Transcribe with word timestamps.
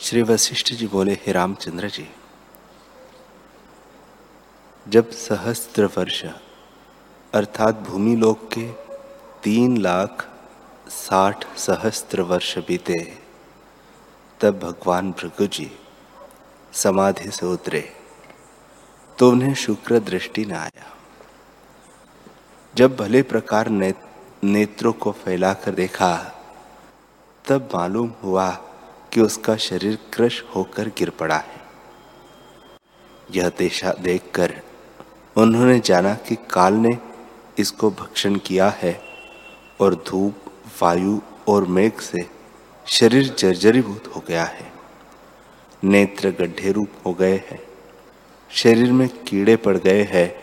श्री 0.00 0.22
वशिष्ठ 0.22 0.72
जी 0.72 0.86
बोले 0.86 1.12
हे 1.12 1.32
रामचंद्र 1.32 1.88
जी 1.88 2.10
जब 4.88 5.10
सहस्त्र 5.10 5.86
वर्ष 5.86 6.24
अर्थात 7.34 7.74
भूमि 7.74 8.16
लोक 8.16 8.48
के 8.52 8.72
तीन 9.42 9.76
लाख 9.76 10.28
साठ 10.88 11.56
सहस्त्र 11.56 12.20
वर्ष 12.20 12.58
बीते 12.58 13.18
तब 14.40 14.58
भगवान 14.58 15.12
भृगु 15.12 15.46
जी 15.46 15.70
समाधि 16.72 17.30
से 17.30 17.46
उतरे 17.46 17.92
तो 19.18 19.30
उन्हें 19.30 19.54
शुक्र 19.54 19.98
दृष्टि 19.98 20.44
न 20.44 20.52
आया। 20.52 20.96
जब 22.74 22.96
भले 22.96 23.22
प्रकार 23.22 23.68
ने, 23.68 23.94
नेत्रों 24.44 24.92
को 24.92 25.12
फैलाकर 25.12 25.70
देखा 25.70 26.16
तब 27.48 27.68
मालूम 27.74 28.12
हुआ 28.22 28.67
कि 29.12 29.20
उसका 29.20 29.56
शरीर 29.56 29.98
क्रश 30.12 30.44
होकर 30.56 30.88
गिर 30.88 31.10
पड़ा 31.10 31.36
है। 31.36 31.60
यह 33.30 33.48
देशा 33.48 33.92
देखकर 33.92 34.62
उन्होंने 35.36 35.80
जाना 35.80 36.14
कि 36.14 36.36
काल 36.50 36.74
ने 36.74 36.98
इसको 37.58 37.90
भक्षण 37.90 38.36
किया 38.36 38.68
है 38.68 39.00
और 39.80 39.94
धूप, 39.94 40.34
वायु 40.82 41.20
और 41.48 41.64
मेघ 41.66 42.00
से 42.00 42.30
शरीर 42.86 43.34
जर्जरीभूत 43.38 44.12
हो 44.16 44.24
गया 44.28 44.44
है। 44.44 44.72
नेत्र 45.84 46.30
गड्ढे 46.30 46.72
रूप 46.72 46.88
हो 47.06 47.12
गए 47.12 47.36
हैं। 47.50 47.60
शरीर 48.50 48.92
में 48.92 49.08
कीड़े 49.08 49.56
पड़ 49.56 49.76
गए 49.76 50.02
हैं 50.02 50.42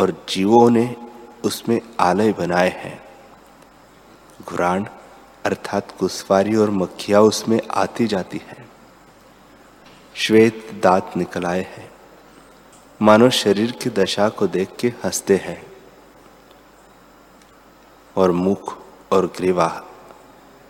और 0.00 0.26
जीवों 0.28 0.70
ने 0.70 0.96
उसमें 1.44 1.80
आलय 2.00 2.32
बनाए 2.32 2.68
हैं। 2.68 3.02
घुराण 4.42 4.84
अर्थात 5.44 5.94
कुसवारी 5.98 6.56
और 6.56 6.70
मक्खिया 6.70 7.20
उसमें 7.20 7.60
आती 7.70 8.06
जाती 8.06 8.38
है। 8.38 8.68
श्वेत 10.14 10.80
दांत 10.82 11.10
निकल 11.16 11.44
आए 11.44 11.60
हैं। 11.60 11.92
मानो 13.02 13.30
शरीर 13.30 13.72
की 13.72 13.90
दशा 13.90 14.28
को 14.28 14.46
देख 14.46 14.68
के 14.80 14.88
हँसते 14.88 15.36
हैं। 15.36 15.72
और 18.16 18.30
मुख 18.30 18.78
और 19.12 19.26
ग्रीवा, 19.26 19.84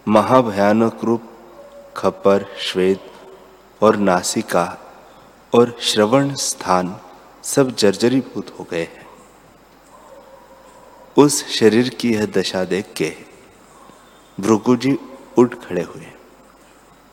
महाभयानक 0.08 1.00
रूप 1.05 1.22
खपर 1.97 2.56
श्वेत 2.59 3.12
और 3.83 3.97
नासिका 3.97 4.78
और 5.55 5.78
श्रवण 5.81 6.34
स्थान 6.34 7.00
सब 7.42 7.70
जर्जरीभूत 7.70 8.56
हो 8.59 8.66
गए 8.70 8.83
हैं। 8.83 9.06
उस 11.16 11.48
शरीर 11.48 11.88
की 11.88 12.14
यह 12.14 12.27
दशा 12.27 12.64
देख 12.64 12.92
के 12.97 13.33
भृगु 14.40 14.77
जी 14.77 14.98
उठ 15.38 15.54
खड़े 15.54 15.82
हुए 15.82 16.06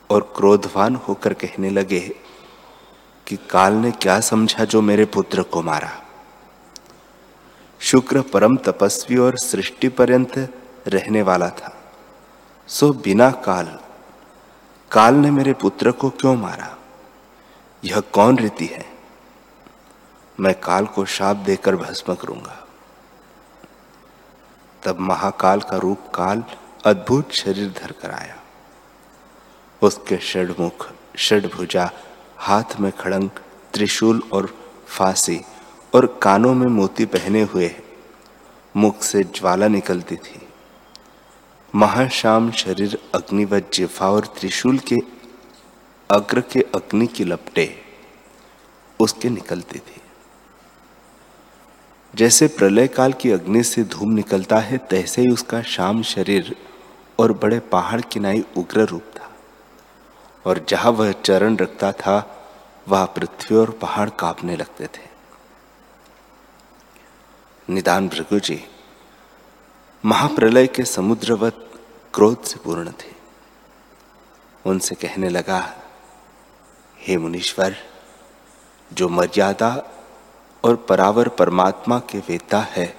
और 0.09 0.33
क्रोधवान 0.35 0.95
होकर 0.95 1.33
कहने 1.33 1.69
लगे, 1.69 2.15
कि 3.27 3.37
काल 3.49 3.73
ने 3.73 3.91
क्या 3.91 4.19
समझा 4.19 4.65
जो 4.65 4.81
मेरे 4.81 5.05
पुत्र 5.05 5.43
को 5.43 5.61
मारा? 5.61 5.91
शुक्र 7.79 8.21
परम 8.21 8.57
तपस्वी 8.57 9.17
और 9.17 9.37
सृष्टि 9.37 9.89
पर्यंत 9.89 10.37
रहने 10.87 11.21
वाला 11.21 11.49
था। 11.49 11.77
सो 12.67 12.93
बिना 12.93 13.31
काल 13.31 13.79
काल 14.91 15.15
ने 15.15 15.31
मेरे 15.31 15.53
पुत्र 15.53 15.91
को 15.91 16.09
क्यों 16.09 16.35
मारा? 16.35 16.77
यह 17.83 17.99
कौन 17.99 18.37
रीति 18.37 18.65
है? 18.65 18.85
मैं 20.39 20.59
काल 20.59 20.85
को 20.85 21.05
शाप 21.05 21.35
देकर 21.35 21.75
भस्म 21.75 22.15
करूँगा। 22.15 22.67
तब 24.83 24.99
महाकाल 24.99 25.61
का 25.61 25.77
रूप 25.77 25.99
काल 26.15 26.43
अद्भुत 26.85 27.31
शरीर 27.31 27.69
धर 27.69 27.91
कर 27.91 28.11
आया। 28.11 28.43
उसके 29.83 30.17
षडमुख, 30.17 30.91
षडभुजा, 31.17 31.91
हाथ 32.37 32.63
में 32.79 32.91
खड़ंग, 32.91 33.29
त्रिशूल 33.73 34.21
और 34.33 34.57
फांसी 34.87 35.41
और 35.95 36.19
कानों 36.21 36.53
में 36.53 36.67
मोती 36.67 37.05
पहने 37.05 37.41
हुए 37.41 37.75
मुख 38.75 39.03
से 39.03 39.23
ज्वाला 39.23 39.67
निकलती 39.67 40.15
थी। 40.15 40.47
महाशाम 41.75 42.51
शरीर 42.51 42.97
अग्नि 43.15 43.45
व 43.45 43.59
जिफा 43.59 44.09
और 44.09 44.25
त्रिशूल 44.25 44.79
के 44.79 44.97
अग्र 46.09 46.41
के 46.41 46.61
अग्नि 46.75 47.07
की 47.07 47.23
लपटे 47.23 47.83
उसके 48.99 49.29
निकलती 49.29 49.79
थी। 49.79 50.01
जैसे 52.15 52.47
प्रलय 52.47 52.87
काल 52.87 53.13
की 53.13 53.31
अग्नि 53.31 53.63
से 53.63 53.83
धूम 53.83 54.11
निकलता 54.11 54.59
है, 54.59 54.77
तैसे 54.77 55.21
ही 55.21 55.29
उसका 55.29 55.61
शाम 55.61 56.03
शरीर 56.03 56.55
और 57.21 57.33
बड़े 57.33 57.59
पहाड़ 57.59 58.01
किनाई 58.01 58.45
उग्र 58.57 58.81
रूप 58.81 59.03
था। 59.19 59.31
और 60.45 60.65
जहाँ 60.69 60.91
वह 60.91 61.11
चरण 61.11 61.57
रखता 61.57 61.91
था, 61.91 62.37
वह 62.87 63.05
पृथ्वी 63.05 63.57
और 63.57 63.71
पहाड़ 63.71 64.09
कांपने 64.09 64.55
लगते 64.55 64.85
थे। 64.85 65.11
निदान 67.69 68.09
भृगु 68.09 68.39
जी, 68.39 68.67
महाप्रलय 70.05 70.67
के 70.67 70.85
समुद्रवत 70.85 71.81
क्रोध 72.13 72.43
से 72.43 72.59
पूर्ण 72.59 72.91
थे। 72.91 73.11
उनसे 74.65 74.95
कहने 74.95 75.29
लगा, 75.29 75.73
हे 76.99 77.17
मुनीश्वर, 77.17 77.75
जो 78.93 79.09
मर्यादा 79.09 79.83
और 80.63 80.75
परावर 80.75 81.27
परमात्मा 81.27 81.99
के 81.99 82.17
वेता 82.17 82.59
है, 82.59 82.97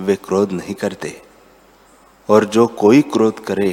वे 0.00 0.16
क्रोध 0.16 0.52
नहीं 0.52 0.74
करते। 0.74 1.29
और 2.30 2.44
जो 2.46 2.66
कोई 2.66 3.02
क्रोध 3.02 3.44
करे 3.44 3.70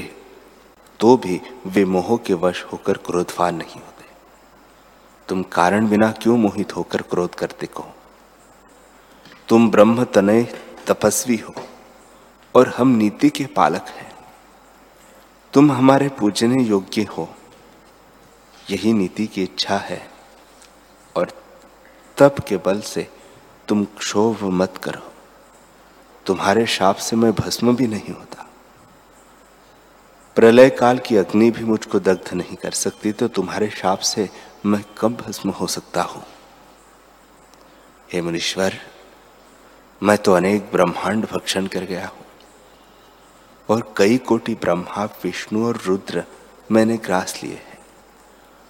तो 1.00 1.16
भी 1.18 1.40
वे 1.66 1.84
मोह 1.85 2.16
के 2.18 2.34
वश 2.35 2.63
होकर 2.63 2.97
क्रोधवान 3.06 3.56
नहीं 3.56 3.75
होते। 3.75 4.06
तुम 5.28 5.44
कारण 5.51 5.88
बिना 5.90 6.12
क्यों 6.13 6.38
मोहित 6.38 6.75
होकर 6.75 7.01
क्रोध 7.01 7.35
करते 7.35 7.67
को 7.67 7.84
तुम 9.50 9.69
ब्रह्म 9.72 10.03
तनय 10.06 10.44
तपस्वी 10.88 11.38
हो, 11.38 11.53
और 12.56 12.67
हम 12.67 12.88
नीति 12.96 13.29
के 13.29 13.46
पालक 13.56 13.90
हैं। 13.90 14.12
तुम 15.53 15.72
हमारे 15.72 16.09
पूजने 16.09 16.63
योग्य 16.63 17.03
हो। 17.12 17.28
यही 18.69 18.94
नीति 18.94 19.28
की 19.28 19.44
इच्छा 19.44 19.78
है, 19.79 20.01
और 21.16 21.31
तप 22.17 22.40
के 22.47 22.57
बल 22.57 22.81
से 22.84 23.07
तुम 23.67 23.85
क्षोभ 23.97 24.44
मत 24.53 24.78
करो। 24.84 25.12
तुम्हारे 26.25 26.66
शाप 26.67 26.96
से 26.97 27.16
मैं 27.16 27.31
भस्म 27.34 27.75
भी 27.75 27.88
नहीं 27.88 28.13
होता। 28.13 28.37
प्रलय 30.38 30.70
काल 30.70 30.98
की 30.98 31.18
अग्नि 31.18 31.52
भी 31.52 31.64
मुझको 31.64 32.00
दग्ध 32.00 32.34
नहीं 32.34 32.56
कर 32.56 32.72
सकती 32.72 33.12
तो 33.12 33.28
तुम्हारे 33.28 33.70
शाप 33.70 34.00
से 34.00 34.30
मैं 34.66 34.84
कब 34.98 35.16
भस्म 35.16 35.50
हो 35.50 35.68
सकता 35.68 36.02
हूँ? 36.02 36.24
हे 38.14 38.22
मुनीश्वर, 38.22 38.74
मैं 40.03 40.18
तो 40.18 40.34
अनेक 40.34 40.70
ब्रह्मांड 40.72 41.26
भक्षण 41.26 41.68
कर 41.68 41.84
गया 41.84 42.08
हूँ, 42.08 42.26
और 43.70 43.94
कई 43.97 44.18
कोटि 44.18 44.56
ब्रह्मा, 44.56 45.06
विष्णु 45.24 45.66
और 45.68 45.81
रुद्र 45.86 46.24
मैंने 46.72 46.97
ग्रास 46.97 47.40
लिए 47.44 47.53
हैं। 47.53 47.80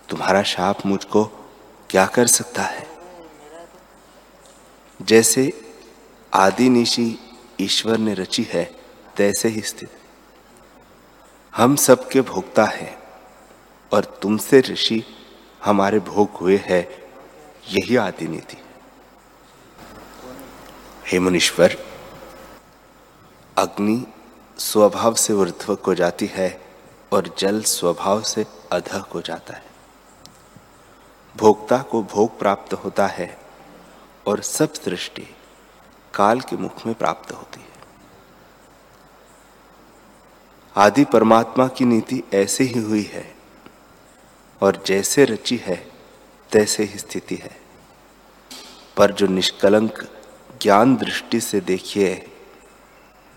तुम्हारा 0.09 0.43
शाप 0.43 0.85
मुझको 0.85 1.25
क्या 1.89 2.05
कर 2.05 2.27
सकता 2.27 2.63
है? 2.63 2.87
जैसे 5.01 5.71
आदि 6.33 6.69
निशी 6.69 7.19
ईश्वर 7.61 7.97
ने 7.97 8.13
रची 8.13 8.43
है, 8.43 8.75
तैसे 9.17 9.49
ही 9.49 9.61
स्थित। 9.61 9.89
हम 11.57 11.75
सबके 11.75 12.21
भोक्ता 12.21 12.63
है 12.65 12.97
और 13.91 14.03
तुमसे 14.21 14.59
ऋषि 14.61 15.03
हमारे 15.65 15.99
भोग 15.99 16.29
हुए 16.31 16.57
हैं, 16.57 16.87
यही 17.69 17.95
आदि 17.95 18.27
नीति 18.27 18.57
हे 21.07 21.19
मुनीश्वर, 21.19 21.77
अग्नि 23.57 24.05
स्वभाव 24.57 25.13
से 25.13 25.33
ऊर्ध्व 25.33 25.75
को 25.75 25.95
जाती 25.95 26.25
है 26.25 26.49
और 27.11 27.33
जल 27.37 27.61
स्वभाव 27.61 28.21
से 28.21 28.45
अधः 28.71 29.01
को 29.01 29.21
जाता 29.21 29.53
है। 29.53 29.63
भोक्ता 31.35 31.77
को 31.81 32.03
भोग 32.03 32.39
प्राप्त 32.39 32.73
होता 32.73 33.07
है 33.07 33.37
और 34.27 34.41
सब 34.41 34.73
सृष्टि 34.73 35.27
काल 36.13 36.41
के 36.41 36.55
मुख 36.55 36.85
में 36.85 36.95
प्राप्त 36.95 37.31
होती 37.31 37.59
है। 37.59 37.76
आदि 40.77 41.05
परमात्मा 41.05 41.67
की 41.67 41.85
नीति 41.85 42.23
ऐसे 42.33 42.63
ही 42.63 42.79
हुई 42.79 43.03
है। 43.03 43.35
और 44.61 44.83
जैसे 44.85 45.25
रची 45.25 45.57
है, 45.57 45.91
तैसे 46.51 46.83
ही 46.83 46.99
स्थिति 46.99 47.35
है। 47.35 47.57
पर 48.97 49.11
जो 49.11 49.27
निष्कलंक 49.27 50.09
ज्ञान 50.61 50.95
दृष्टि 50.95 51.39
से 51.39 51.59
देखिए 51.59 52.27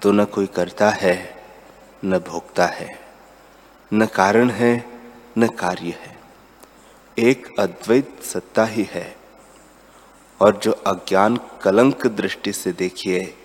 तो 0.02 0.12
न 0.12 0.24
कोई 0.24 0.46
करता 0.46 0.90
है, 0.90 1.44
न 2.04 2.18
भोगता 2.18 2.66
है। 2.66 3.00
न 3.94 4.06
कारण 4.06 4.50
है, 4.50 5.00
न 5.38 5.46
कार्य 5.46 5.98
है। 6.00 6.18
एक 7.18 7.60
अद्वैत 7.60 8.22
सत्ता 8.22 8.64
ही 8.64 8.88
है। 8.90 9.16
और 10.40 10.56
जो 10.56 10.72
अज्ञान 10.72 11.40
कलंक 11.62 12.06
दृष्टि 12.06 12.52
से 12.52 12.72
देखिए 12.72 13.38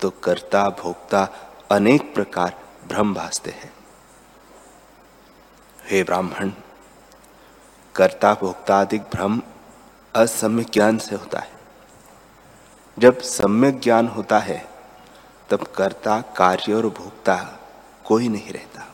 तो 0.00 0.10
कर्ता 0.10 0.68
भोक्ता 0.68 1.28
अनेक 1.70 2.14
प्रकार 2.14 2.61
भ्रम 2.88 3.14
भासते 3.14 3.50
हैं। 3.50 3.72
हे 5.90 6.02
ब्राह्मण 6.02 6.52
कर्ता 7.94 8.34
भोक्ता 8.34 8.76
आदि 8.76 8.98
भ्रम 8.98 9.42
असम्य 10.14 10.64
ज्ञान 10.64 10.98
से 10.98 11.16
होता 11.16 11.38
है। 11.38 11.52
जब 12.98 13.20
सम्यक 13.20 13.80
ज्ञान 13.80 14.08
होता 14.08 14.38
है, 14.38 14.68
तब 15.50 15.62
कर्ता, 15.62 16.20
कार्य 16.20 16.72
और 16.72 16.86
भोक्ता 16.86 17.58
कोई 18.04 18.28
नहीं 18.28 18.52
रहता। 18.52 18.88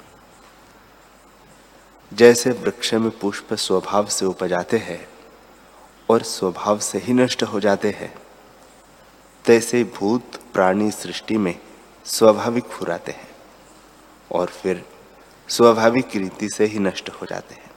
जैसे 2.12 2.50
वृक्ष 2.50 2.94
में 2.94 3.18
पुष्प 3.18 3.54
स्वभाव 3.54 4.06
से 4.06 4.26
उपजाते 4.26 4.78
हैं 4.78 5.08
और 6.10 6.22
स्वभाव 6.22 6.78
से 6.78 6.98
ही 6.98 7.12
नष्ट 7.12 7.42
हो 7.42 7.60
जाते 7.60 7.90
हैं, 7.90 8.14
तैसे 9.44 9.84
भूत 9.84 10.36
प्राणी 10.52 10.90
सृष्टि 10.90 11.38
में 11.38 11.60
स्वाभाविक 12.04 12.64
फुराते 12.64 13.12
हैं। 13.12 13.27
और 14.32 14.46
फिर 14.46 14.84
स्वाभाविक 15.48 16.16
रीति 16.16 16.48
से 16.50 16.64
ही 16.64 16.78
नष्ट 16.78 17.10
हो 17.10 17.26
जाते 17.26 17.54
हैं। 17.54 17.70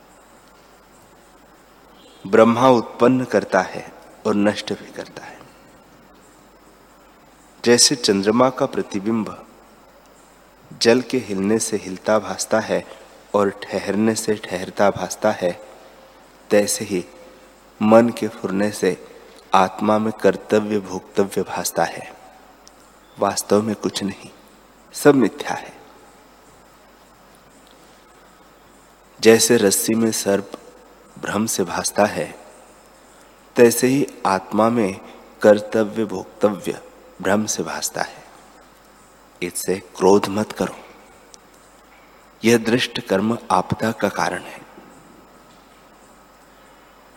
ब्रह्मा 2.27 2.69
उत्पन्न 2.69 3.23
करता 3.23 3.61
है 3.61 3.93
और 4.27 4.35
नष्ट 4.35 4.73
भी 4.73 4.91
करता 4.91 5.25
है। 5.25 5.39
जैसे 7.65 7.95
चंद्रमा 7.95 8.49
का 8.49 8.65
प्रतिबिंब 8.65 9.47
जल 10.81 11.01
के 11.01 11.17
हिलने 11.17 11.59
से 11.59 11.77
हिलता 11.77 12.19
भासता 12.19 12.59
है 12.59 12.85
और 13.33 13.49
ठहरने 13.49 14.15
से 14.15 14.35
ठहरता 14.35 14.91
भासता 14.91 15.31
है, 15.31 15.61
तैसे 16.49 16.85
ही 16.85 17.05
मन 17.81 18.09
के 18.09 18.27
फुरने 18.27 18.71
से 18.71 19.07
आत्मा 19.53 19.97
में 19.99 20.13
कर्तव्य 20.13 20.79
भोक्तव्य 20.79 21.43
भासता 21.43 21.83
है। 21.83 22.13
वास्तव 23.19 23.61
में 23.61 23.75
कुछ 23.75 24.03
नहीं, 24.03 24.29
सब 24.93 25.15
मिथ्या 25.15 25.53
है। 25.53 25.80
जैसे 29.21 29.57
रस्सी 29.57 29.93
में 29.93 30.11
सर्प 30.11 30.51
भ्रम 31.21 31.45
से 31.45 31.63
भासता 31.63 32.05
है, 32.05 32.39
तैसे 33.55 33.87
ही 33.87 34.07
आत्मा 34.25 34.69
में 34.69 34.99
कर्तव्य 35.41 36.05
भोक्तव्य 36.05 36.81
भ्रम 37.21 37.45
से 37.45 37.63
भासता 37.63 38.01
है। 38.01 38.23
इससे 39.41 39.75
क्रोध 39.75 40.27
मत 40.27 40.51
करो। 40.51 40.75
यह 42.43 42.57
दृष्ट 42.57 42.99
कर्म 42.99 43.37
आपदा 43.51 43.91
का 43.91 44.09
कारण 44.09 44.41
है। 44.41 44.61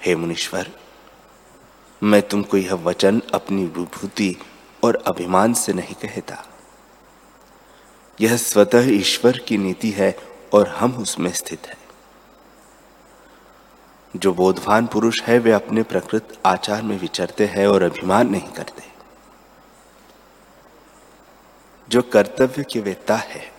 हे 0.05 0.17
मुनीश्वर, 0.17 0.71
मैं 2.03 2.29
तुमको 2.29 2.56
यह 2.56 2.75
वचन 2.75 3.23
अपनी 3.35 3.65
विभूति 3.65 4.37
और 4.85 5.05
अभिमान 5.06 5.55
से 5.55 5.73
नहीं 5.73 5.95
कहता। 5.95 6.47
यह 8.21 8.37
स्वतः 8.37 8.91
ईश्वर 8.91 9.39
की 9.39 9.59
नीति 9.59 9.91
है 9.91 10.19
और 10.55 10.69
हम 10.69 10.93
उसमें 10.93 11.33
स्थित 11.33 11.67
है। 11.67 11.83
जो 14.16 14.34
बोधवान 14.34 14.87
पुरुष 14.87 15.22
है, 15.22 15.38
वे 15.38 15.52
अपने 15.52 15.82
प्रकृत 15.82 16.38
आचार 16.46 16.82
में 16.82 16.99
विचरते 16.99 17.46
हैं 17.46 17.66
और 17.66 17.82
अभिमान 17.82 18.28
नहीं 18.28 18.52
करते। 18.52 18.82
जो 21.88 22.02
कर्तव्य 22.02 22.64
की 22.64 22.81
वेता 22.81 23.16
है, 23.16 23.52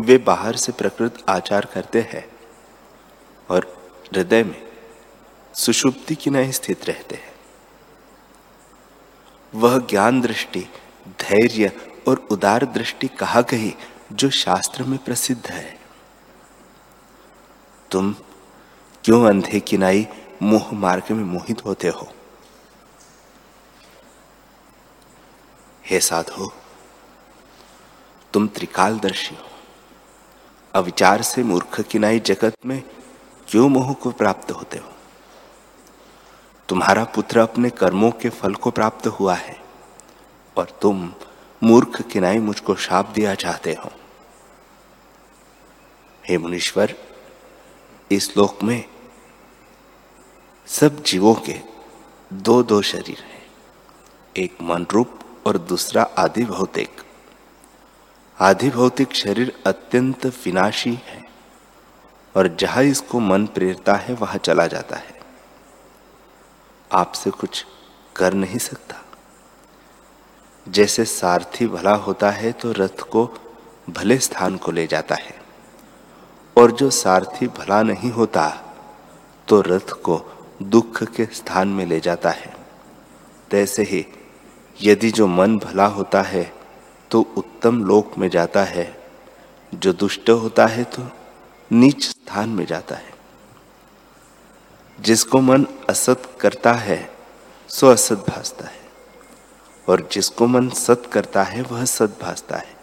वे 0.00 0.18
बाहर 0.18 0.56
से 0.56 0.72
प्रकृत 0.72 1.24
आचार 1.28 1.64
करते 1.64 2.00
हैं 2.00 2.30
और 3.50 3.92
हृदय 4.06 4.42
में 4.42 4.68
सुषुप्ति 5.54 6.14
की 6.14 6.30
नहीं 6.30 6.52
स्थित 6.52 6.84
रहते 6.84 7.14
हैं। 7.14 7.34
वह 9.54 9.78
ज्ञान 9.78 10.20
दृष्टि, 10.20 10.60
धैर्य 11.08 11.72
और 12.08 12.28
उदार 12.30 12.66
दृष्टि 12.66 13.08
कहा 13.08 13.40
गई 13.40 13.74
जो 14.12 14.30
शास्त्र 14.30 14.82
में 14.82 14.98
प्रसिद्ध 14.98 15.46
है? 15.46 15.77
तुम 17.90 18.14
क्यों 19.04 19.28
अंधे 19.28 19.60
किनाई 19.60 20.06
मोह 20.42 20.72
मार्ग 20.72 21.12
में 21.12 21.24
मोहित 21.24 21.64
होते 21.64 21.88
हो? 21.88 22.12
हे 25.86 26.00
साधो, 26.00 26.52
तुम 28.32 28.48
त्रिकालदर्शी 28.48 29.34
हो। 29.34 29.44
अविचार 30.74 31.22
से 31.22 31.42
मूर्ख 31.42 31.80
किनाई 31.80 32.20
जगत 32.20 32.54
में 32.66 32.82
क्यों 33.48 33.68
मोह 33.68 33.92
को 33.92 34.10
प्राप्त 34.10 34.50
होते 34.50 34.78
हो? 34.78 34.92
तुम्हारा 36.68 37.04
पुत्र 37.04 37.38
अपने 37.38 37.70
कर्मों 37.70 38.10
के 38.10 38.28
फल 38.28 38.54
को 38.54 38.70
प्राप्त 38.70 39.06
हुआ 39.06 39.34
है 39.34 39.60
और 40.56 40.78
तुम 40.82 41.14
मूर्ख 41.62 42.02
किनाई 42.02 42.38
मुझको 42.38 42.74
शाप 42.74 43.08
दिया 43.08 43.34
चाहते 43.34 43.72
हो। 43.72 43.92
हे 46.28 46.38
मुनीश्वर 46.38 47.07
इस 48.12 48.36
लोक 48.36 48.62
में 48.62 48.84
सब 50.66 51.02
जीवों 51.02 51.34
के 51.34 51.60
दो 52.32 52.62
दो 52.62 52.82
शरीर 52.82 53.18
हैं। 53.18 53.46
एक 54.36 54.56
मन 54.62 54.86
रूप 54.92 55.18
और 55.46 55.58
दूसरा 55.58 56.02
आदि 56.02 56.44
भौतिक 56.44 57.02
आधि 58.40 58.70
भौतिक 58.70 59.14
शरीर 59.14 59.62
अत्यंत 59.66 60.26
विनाशी 60.26 60.94
है 61.04 61.22
और 62.36 62.48
जहाँ 62.56 62.84
इसको 62.84 63.20
मन 63.20 63.46
प्रेरता 63.46 63.94
है, 63.94 64.14
वहाँ 64.14 64.38
चला 64.38 64.66
जाता 64.66 64.96
है। 64.96 65.20
आपसे 66.92 67.30
कुछ 67.30 67.66
कर 68.16 68.34
नहीं 68.34 68.58
सकता। 68.58 69.04
जैसे 70.68 71.04
सारथी 71.04 71.66
भला 71.66 71.94
होता 71.94 72.30
है 72.30 72.52
तो 72.52 72.72
रथ 72.72 73.00
को 73.00 73.26
भले 73.90 74.18
स्थान 74.18 74.56
को 74.56 74.72
ले 74.72 74.86
जाता 74.86 75.14
है। 75.14 75.37
और 76.58 76.70
जो 76.72 76.90
सारथी 76.90 77.46
भला 77.46 77.82
नहीं 77.82 78.10
होता 78.10 78.48
तो 79.48 79.60
रथ 79.60 79.90
को 80.02 80.20
दुख 80.62 81.02
के 81.04 81.26
स्थान 81.26 81.68
में 81.68 81.84
ले 81.86 82.00
जाता 82.00 82.30
है। 82.30 82.54
तैसे 83.50 83.82
ही 83.82 84.04
यदि 84.82 85.10
जो 85.10 85.26
मन 85.26 85.58
भला 85.58 85.86
होता 85.86 86.22
है 86.22 86.52
तो 87.10 87.20
उत्तम 87.36 87.84
लोक 87.84 88.18
में 88.18 88.28
जाता 88.28 88.64
है। 88.64 88.86
जो 89.74 89.92
दुष्ट 89.92 90.30
होता 90.30 90.66
है 90.66 90.84
तो 90.84 91.08
नीच 91.72 92.04
स्थान 92.04 92.48
में 92.48 92.64
जाता 92.66 92.94
है। 92.94 93.14
जिसको 95.00 95.40
मन 95.40 95.66
असत 95.88 96.22
करता 96.40 96.72
है, 96.72 97.10
सो 97.68 97.86
असत 97.86 98.24
भासता 98.28 98.64
है। 98.64 98.80
और 99.88 100.08
जिसको 100.12 100.46
मन 100.46 100.68
सत 100.68 101.02
करता 101.12 101.42
है, 101.42 101.62
वह 101.62 101.84
सत 101.84 102.18
भासता 102.22 102.56
है। 102.56 102.76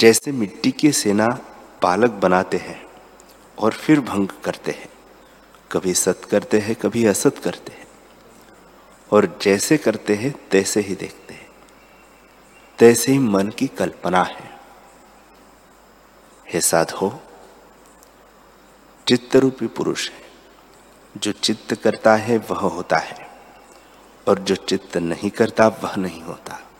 जैसे 0.00 0.32
मिट्टी 0.32 0.70
की 0.70 0.92
सेना 0.92 1.38
पालक 1.82 2.10
बनाते 2.10 2.56
हैं 2.56 2.86
और 3.58 3.72
फिर 3.72 4.00
भंग 4.00 4.28
करते 4.28 4.70
हैं। 4.70 4.88
कभी 5.72 5.94
सत 5.94 6.20
करते 6.30 6.58
हैं, 6.58 6.76
कभी 6.76 7.06
असत 7.06 7.38
करते 7.44 7.72
हैं। 7.72 7.86
और 9.12 9.38
जैसे 9.42 9.76
करते 9.76 10.14
हैं, 10.14 10.48
तैसे 10.48 10.80
ही 10.80 10.94
देखते 10.94 11.34
हैं। 11.34 11.48
तैसे 12.78 13.12
ही 13.12 13.18
मन 13.18 13.48
की 13.48 13.66
कल्पना 13.66 14.22
है। 14.22 14.60
हे 16.52 16.60
साधो 16.60 17.22
चित्त 19.08 19.36
रूपी 19.36 19.66
पुरुष 19.66 20.10
है। 20.10 20.22
जो 21.16 21.32
चित्त 21.32 21.74
करता 21.74 22.16
है, 22.16 22.38
वह 22.38 22.58
होता 22.58 22.96
है। 22.96 23.30
और 24.28 24.38
जो 24.38 24.54
चित्त 24.54 24.96
नहीं 24.96 25.30
करता, 25.30 25.68
वह 25.68 25.96
नहीं 25.96 26.22
होता। 26.22 26.70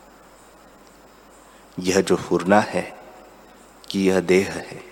यह 1.79 2.01
जो 2.01 2.17
फुरना 2.17 2.61
है, 2.61 3.03
कि 3.91 4.09
यह 4.09 4.21
देह 4.21 4.53
है। 4.53 4.92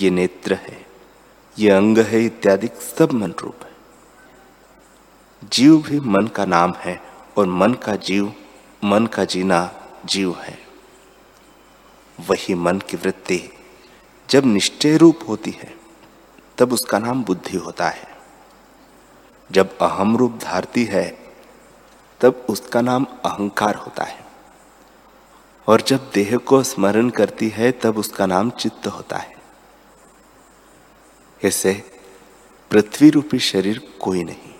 ये 0.00 0.10
नेत्र 0.10 0.54
है, 0.54 0.86
ये 1.58 1.70
अंग 1.70 1.98
है, 1.98 2.24
इत्यादि 2.24 2.68
सब 2.98 3.12
मन 3.12 3.34
रूप 3.40 3.56
है। 3.62 3.76
जीव 5.52 5.82
भी 5.82 6.00
मन 6.00 6.26
का 6.26 6.44
नाम 6.44 6.74
है 6.78 7.02
और 7.36 7.46
मन 7.46 7.74
का 7.74 7.96
जीव, 7.96 8.32
मन 8.84 9.06
का 9.06 9.24
जीना 9.24 9.74
जीव 10.04 10.36
है। 10.40 10.58
वही 12.20 12.54
मन 12.54 12.78
की 12.78 12.96
वृत्ति 12.96 13.50
जब 14.30 14.44
निश्चय 14.44 14.96
रूप 14.96 15.18
होती 15.28 15.50
है, 15.50 15.74
तब 16.58 16.72
उसका 16.72 16.98
नाम 16.98 17.24
बुद्धि 17.24 17.56
होता 17.56 17.88
है। 17.88 18.16
जब 19.52 19.78
अहम 19.78 20.16
रूप 20.16 20.38
धारती 20.42 20.84
है, 20.84 21.34
तब 22.20 22.46
उसका 22.48 22.80
नाम 22.80 23.04
अहंकार 23.04 23.74
होता 23.74 24.04
है। 24.04 24.26
और 25.66 25.80
जब 25.80 26.10
देह 26.14 26.36
को 26.36 26.62
स्मरण 26.62 27.10
करती 27.10 27.48
है, 27.48 27.72
तब 27.72 27.98
उसका 27.98 28.26
नाम 28.26 28.50
चित्त 28.50 28.86
होता 28.86 29.16
है। 29.16 29.35
ऐसे 31.44 31.90
पृथ्वी 32.70 33.10
रूपी 33.10 33.38
शरीर 33.38 33.92
कोई 34.00 34.24
नहीं। 34.24 34.54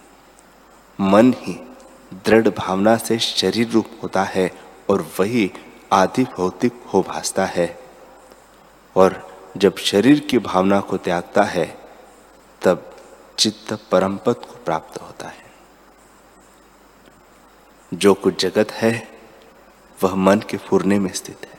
मन 1.00 1.32
ही 1.32 1.76
दृढ़ 2.14 2.48
भावना 2.48 2.96
से 2.96 3.18
शरीर 3.18 3.68
रूप 3.68 3.86
होता 4.02 4.22
है 4.22 4.58
और 4.90 5.10
वही 5.20 5.52
आदि 5.92 6.24
भौतिक 6.24 6.72
हो 6.94 7.02
भासता 7.02 7.46
है। 7.46 7.80
और 8.96 9.36
जब 9.56 9.76
शरीर 9.76 10.20
की 10.20 10.38
भावना 10.38 10.80
को 10.80 10.96
त्यागता 10.96 11.42
है, 11.42 11.78
तब 12.62 12.96
चित्त 13.38 13.72
परम 13.90 14.16
पद 14.16 14.34
को 14.34 14.64
प्राप्त 14.64 15.02
होता 15.02 15.28
है। 15.28 15.46
जो 17.94 18.14
कुछ 18.14 18.40
जगत 18.42 18.72
है, 18.72 19.08
वह 20.02 20.14
मन 20.14 20.38
के 20.38 20.56
फुरने 20.56 20.98
में 20.98 21.12
स्थित 21.12 21.38
है। 21.44 21.58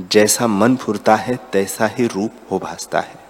जैसा 0.00 0.46
मन 0.46 0.76
फुरता 0.76 1.16
है, 1.16 1.36
तैसा 1.36 1.86
ही 1.86 2.06
रूप 2.06 2.32
हो 2.50 2.58
भासता 2.58 3.00
है। 3.00 3.25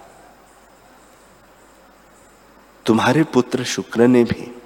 तुम्हारे 2.86 3.24
पुत्र 3.24 3.64
शुक्र 3.64 4.06
ने 4.06 4.24
भी 4.24 4.62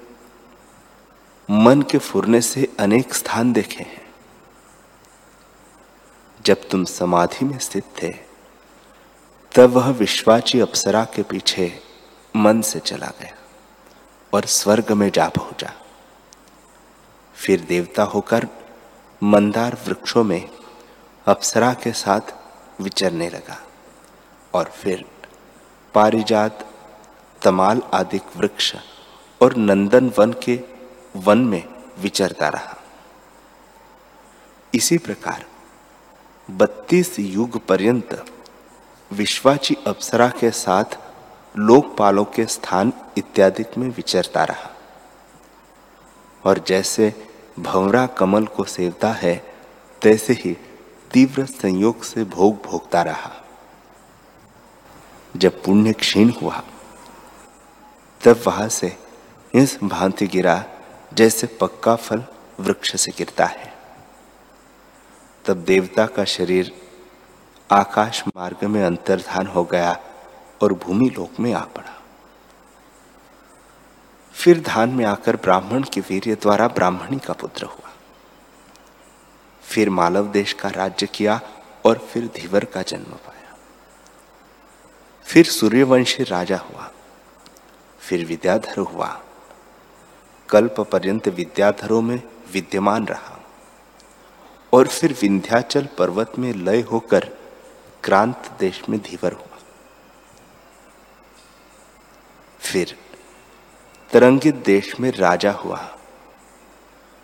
मन 1.50 1.82
के 1.82 1.98
फुरने 1.98 2.40
से 2.40 2.76
अनेक 2.80 3.14
स्थान 3.14 3.52
देखे 3.52 3.84
हैं। 3.84 4.14
जब 6.46 6.68
तुम 6.68 6.84
समाधि 6.84 7.44
में 7.44 7.58
स्थित 7.58 7.84
थे, 8.02 8.10
तब 9.54 9.70
वह 9.70 9.90
विश्वाची 9.90 10.60
अप्सरा 10.60 11.04
के 11.04 11.22
पीछे 11.22 11.80
मन 12.36 12.60
से 12.60 12.78
चला 12.78 13.12
गया 13.20 13.36
और 14.34 14.44
स्वर्ग 14.44 14.92
में 14.92 15.10
जा 15.10 15.28
पहुँचा। 15.28 15.72
फिर 17.34 17.60
देवता 17.60 18.02
होकर 18.02 18.46
मंदार 19.22 19.78
वृक्षों 19.86 20.24
में 20.24 20.50
अप्सरा 21.26 21.74
के 21.74 21.92
साथ 21.92 22.20
विचरने 22.80 23.30
लगा 23.30 23.62
और 24.54 24.64
फिर 24.64 25.04
पारिजात 25.94 26.69
तमाल 27.42 27.82
आदि 27.94 28.20
वृक्ष 28.36 28.76
और 29.42 29.56
नंदन 29.56 30.12
वन 30.18 30.32
के 30.32 30.60
वन 31.16 31.38
में 31.38 31.64
विचरता 31.98 32.48
रहा। 32.48 32.76
इसी 34.74 34.98
प्रकार 34.98 35.44
बत्तीस 36.50 37.18
युग 37.18 37.66
पर्यंत 37.66 38.26
विश्वाची 39.12 39.76
अप्सरा 39.86 40.28
के 40.28 40.50
साथ 40.50 40.84
लोकपालों 41.56 42.24
के 42.24 42.46
स्थान 42.46 42.92
इत्यादि 43.18 43.64
में 43.78 43.88
विचरता 43.88 44.44
रहा। 44.44 44.70
और 46.44 46.58
जैसे 46.58 47.26
भंवरा 47.58 48.06
कमल 48.06 48.46
को 48.46 48.64
सेवता 48.64 49.12
है, 49.12 49.54
तैसे 50.02 50.32
ही 50.32 50.56
तीव्र 51.12 51.44
संयोग 51.44 52.02
से 52.02 52.24
भोग 52.24 52.62
भोगता 52.62 53.02
रहा। 53.02 53.32
जब 55.36 55.62
पुण्य 55.62 55.92
क्षीण 55.92 56.30
हुआ 56.42 56.62
तब 58.24 58.42
वहाँ 58.46 58.68
से 58.68 58.98
इस 59.54 59.78
भांति 59.82 60.26
गिरा 60.26 60.64
जैसे 61.14 61.46
पक्का 61.46 61.96
फल 61.96 62.24
वृक्ष 62.60 62.96
से 62.96 63.12
गिरता 63.18 63.44
है। 63.44 63.74
तब 65.44 65.56
देवता 65.56 66.06
का 66.06 66.24
शरीर 66.24 66.72
आकाश 67.70 68.24
मार्ग 68.28 68.64
में 68.64 68.84
अंतर्धान 68.84 69.46
हो 69.46 69.64
गया 69.64 70.00
और 70.62 70.72
भूमि 70.72 71.10
लोक 71.10 71.40
में 71.40 71.54
आ 71.54 71.60
पड़ा। 71.60 72.02
फिर 74.32 74.60
धान 74.60 74.90
में 74.90 75.04
आकर 75.04 75.36
ब्राह्मण 75.36 75.82
के 75.82 76.00
वीर्य 76.00 76.34
द्वारा 76.34 76.68
ब्राह्मणी 76.68 77.18
का 77.18 77.32
पुत्र 77.32 77.64
हुआ। 77.64 77.90
फिर 79.62 79.90
मालव 79.90 80.26
देश 80.26 80.52
का 80.52 80.68
राज्य 80.68 81.06
किया 81.06 81.40
और 81.84 81.98
फिर 81.98 82.26
धीवर 82.26 82.64
का 82.64 82.82
जन्म 82.82 83.12
पाया। 83.26 83.56
फिर 85.24 85.46
सूर्यवंशी 85.46 86.22
राजा 86.22 86.56
हुआ। 86.56 86.90
फिर 88.10 88.24
विद्याधर 88.24 88.78
हुआ। 88.78 89.22
कल्प 90.48 90.80
पर्यंत 90.80 91.28
विद्याधरों 91.28 92.02
में 92.02 92.22
विद्यमान 92.52 93.06
रहा 93.06 93.40
और 94.72 94.86
फिर 94.86 95.18
विंध्याचल 95.22 95.88
पर्वत 95.98 96.32
में 96.38 96.52
लय 96.52 96.80
होकर 96.80 97.30
क्रांत 98.04 98.56
देश 98.60 98.82
में 98.88 99.00
धीवर 99.00 99.32
हुआ। 99.32 99.58
फिर 102.60 102.96
तरंगित 104.12 104.54
देश 104.54 105.00
में 105.00 105.12
राजा 105.12 105.52
हुआ। 105.52 105.98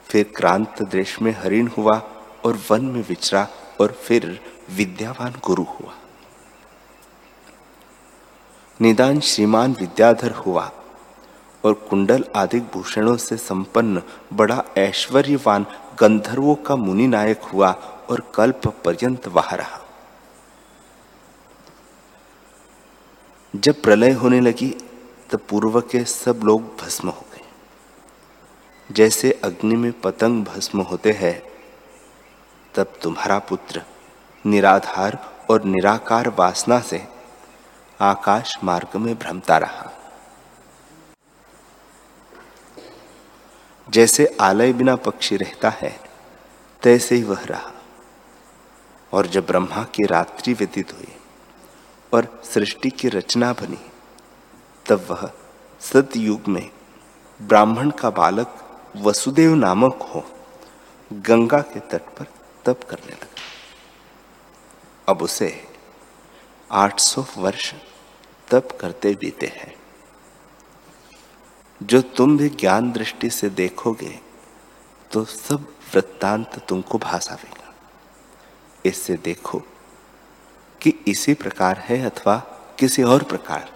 फिर 0.08 0.32
क्रांत 0.36 0.82
देश 0.82 1.22
में 1.22 1.32
हरिण 1.32 1.68
हुआ 1.68 1.98
और 2.44 2.62
वन 2.70 2.84
में 2.84 3.04
विचरा 3.08 3.48
और 3.80 3.92
फिर 3.92 4.40
विद्यावान 4.70 5.34
गुरु 5.44 5.62
हुआ। 5.62 5.94
निदान 8.80 9.20
श्रीमान 9.20 9.72
विद्याधर 9.72 10.30
हुआ 10.30 10.72
और 11.64 11.72
कुंडल 11.74 12.24
आदि 12.36 12.60
भूषणों 12.60 13.16
से 13.16 13.36
संपन्न 13.36 14.02
बड़ा 14.32 14.64
ऐश्वर्यवान 14.78 15.66
गंधर्वों 16.00 16.54
का 16.54 16.76
मुनि 16.76 17.06
नायक 17.06 17.42
हुआ 17.42 17.70
और 18.10 18.32
कल्प 18.34 18.68
पर्यंत 18.68 19.28
वहाँ 19.28 19.56
रहा। 19.56 19.80
जब 23.56 23.82
प्रलय 23.82 24.12
होने 24.12 24.40
लगी, 24.40 24.70
तब 25.30 25.40
पूर्व 25.48 25.80
के 25.80 26.04
सब 26.04 26.40
लोग 26.44 26.76
भस्म 26.76 27.08
हो 27.08 27.24
गए। 27.32 27.44
जैसे 28.94 29.40
अग्नि 29.44 29.76
में 29.76 29.92
पतंग 29.92 30.44
भस्म 30.44 30.80
होते 30.80 31.12
हैं, 31.12 31.42
तब 32.74 32.92
तुम्हारा 33.02 33.38
पुत्र 33.38 33.82
निराधार 34.46 35.36
और 35.50 35.64
निराकार 35.64 36.28
वासना 36.28 36.80
से 36.80 37.15
आकाश 38.00 38.58
मार्ग 38.64 38.96
में 38.96 39.18
भ्रमता 39.18 39.58
रहा। 39.58 39.92
जैसे 43.88 44.36
आलय 44.40 44.72
बिना 44.72 44.96
पक्षी 44.96 45.36
रहता 45.36 45.68
है, 45.68 46.00
तैसे 46.82 47.14
ही 47.14 47.22
वह 47.22 47.44
रहा। 47.44 47.72
और 49.12 49.26
जब 49.26 49.46
ब्रह्मा 49.46 49.84
की 49.84 50.06
रात्रि 50.06 50.52
व्यतीत 50.52 50.92
हुई 50.92 51.16
और 52.14 52.42
सृष्टि 52.44 52.90
की 52.90 53.08
रचना 53.08 53.52
बनी, 53.52 53.90
तब 54.86 55.06
वह 55.10 55.30
सतयुग 55.80 56.48
में 56.48 56.70
ब्राह्मण 57.42 57.90
का 57.90 58.10
बालक 58.10 58.80
वसुदेव 58.96 59.54
नामक 59.54 60.10
हो 60.14 60.24
गंगा 61.12 61.58
के 61.58 61.80
तट 61.80 62.00
पर 62.00 62.24
तप 62.64 62.80
करने 62.90 63.12
लगा। 63.12 63.26
अब 65.08 65.22
उसे 65.22 65.75
800 66.70 67.24
वर्ष 67.38 67.72
तप 68.50 68.68
करते 68.80 69.14
बीते 69.14 69.46
हैं। 69.46 69.74
जो 71.82 72.00
तुम 72.16 72.36
भी 72.38 72.48
ज्ञान 72.48 72.90
दृष्टि 72.92 73.30
से 73.30 73.48
देखोगे 73.50 74.18
तो 75.10 75.24
सब 75.24 75.66
वृत्तांत 75.94 76.58
तुमको 76.68 76.98
भाषावेगा 76.98 77.74
इससे 78.84 79.16
देखो 79.16 79.58
कि 80.80 80.90
इसी 81.08 81.34
प्रकार 81.34 81.78
है 81.78 82.00
अथवा 82.10 82.36
किसी 82.78 83.02
और 83.02 83.22
प्रकार 83.22 83.74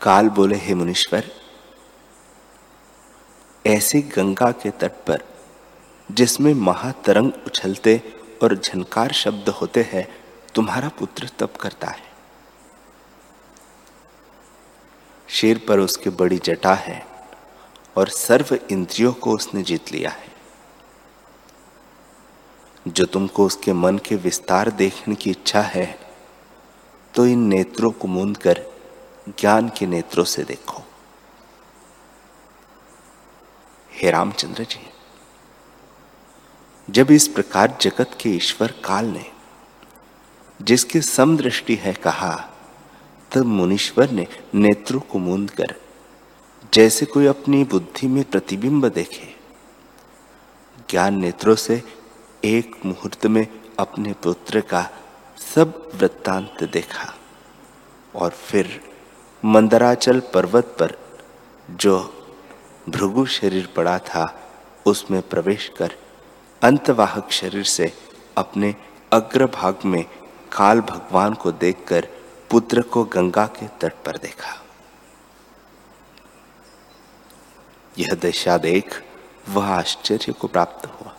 काल 0.00 0.28
बोले, 0.28 0.56
हे 0.56 0.74
मुनीश्वर, 0.74 1.24
ऐसी 3.66 4.00
गंगा 4.02 4.50
के 4.52 4.70
तट 4.70 4.92
पर, 5.06 5.22
जिसमें 6.12 6.52
महातरंग 6.54 7.32
उछलते 7.46 7.96
और 8.42 8.54
झनकार 8.54 9.12
शब्द 9.12 9.48
होते 9.50 9.82
हैं, 9.82 10.06
तुम्हारा 10.54 10.88
पुत्र 10.88 11.30
तप 11.38 11.56
करता 11.56 11.88
है। 11.88 12.04
शेर 15.28 15.64
पर 15.68 15.78
उसकी 15.78 16.10
बड़ी 16.10 16.38
जटा 16.38 16.74
है 16.74 17.04
और 17.96 18.08
सर्व 18.08 18.54
इंद्रियों 18.70 19.12
को 19.12 19.34
उसने 19.34 19.62
जीत 19.62 19.92
लिया 19.92 20.10
है। 20.10 20.34
जो 22.86 23.04
तुमको 23.04 23.46
उसके 23.46 23.72
मन 23.72 23.98
के 23.98 24.16
विस्तार 24.16 24.70
देखने 24.70 25.14
की 25.14 25.30
इच्छा 25.30 25.60
है 25.60 25.86
तो 27.14 27.26
इन 27.26 27.38
नेत्रों 27.48 27.90
को 27.90 28.08
मूंद 28.08 28.36
कर 28.36 28.62
ज्ञान 29.28 29.68
के 29.68 29.86
नेत्रों 29.86 30.24
से 30.24 30.42
देखो। 30.44 30.82
हे 33.92 34.10
रामचंद्र 34.10 34.64
जी 34.64 34.80
जब 36.90 37.10
इस 37.10 37.28
प्रकार 37.28 37.78
जगत 37.80 38.10
के 38.20 38.30
ईश्वर 38.30 38.74
काल 38.84 39.06
ने, 39.06 39.24
जिसकी 40.62 41.00
समदृष्टि 41.00 41.74
है 41.74 41.92
कहा, 41.92 42.50
तब 43.32 43.44
मुनीश्वर 43.44 44.10
ने 44.10 44.26
नेत्रों 44.54 45.00
को 45.00 45.18
मूंद 45.18 45.50
कर, 45.50 45.74
जैसे 46.74 47.06
कोई 47.06 47.26
अपनी 47.26 47.64
बुद्धि 47.64 48.06
में 48.06 48.24
प्रतिबिंब 48.24 48.88
देखे। 48.88 49.34
ज्ञान 50.90 51.18
नेत्रों 51.18 51.54
से 51.54 51.82
एक 52.44 52.76
मुहूर्त 52.86 53.26
में 53.26 53.46
अपने 53.78 54.12
पुत्र 54.12 54.60
का 54.60 54.88
सब 55.54 55.90
वृत्तांत 55.94 56.64
देखा, 56.64 57.14
और 58.14 58.30
फिर 58.30 58.80
मंदराचल 59.44 60.20
पर्वत 60.20 60.76
पर 60.78 60.98
जो 61.70 61.98
भृगु 62.88 63.26
शरीर 63.26 63.68
पड़ा 63.76 63.98
था, 63.98 64.50
उसमें 64.86 65.22
प्रवेश 65.22 65.72
कर 65.78 65.94
अंतवाहक 66.62 67.30
शरीर 67.30 67.64
से 67.64 67.92
अपने 68.36 68.74
अग्रभाग 69.12 69.78
में 69.84 70.04
काल 70.52 70.80
भगवान 70.80 71.34
को 71.34 71.52
देखकर 71.52 72.08
पुत्र 72.50 72.82
को 72.82 73.04
गंगा 73.04 73.46
के 73.46 73.66
तट 73.80 73.92
पर 74.04 74.16
देखा। 74.16 74.54
यह 77.98 78.14
दशा 78.14 78.56
देख 78.58 79.02
वह 79.48 79.66
आश्चर्य 79.66 80.32
को 80.32 80.48
प्राप्त 80.48 80.86
हुआ 80.86 81.14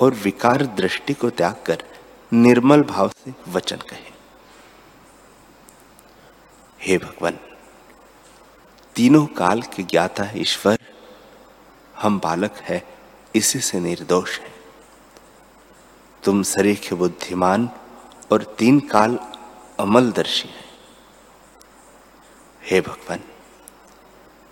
और 0.00 0.14
विकार 0.14 0.66
दृष्टि 0.66 1.14
को 1.14 1.30
त्याग 1.30 1.62
कर 1.66 1.84
निर्मल 2.32 2.82
भाव 2.82 3.08
से 3.08 3.34
वचन 3.48 3.76
कहे। 3.76 4.10
हे 6.80 6.98
भगवान, 6.98 7.38
तीनों 8.94 9.26
काल 9.26 9.62
के 9.62 9.82
ज्ञाता 9.82 10.28
ईश्वर, 10.36 10.78
हम 11.98 12.18
बालक 12.20 12.56
है 12.60 13.01
इसी 13.34 13.60
से 13.60 13.80
निर्दोष 13.80 14.40
है। 14.40 14.52
तुम 16.24 16.42
सरीख 16.42 16.92
बुद्धिमान 16.92 17.70
और 18.32 18.42
तीन 18.58 18.80
काल 18.80 19.18
अमलदर्शी 19.80 20.48
है। 20.48 20.64
हे 22.70 22.80
भगवान, 22.80 23.20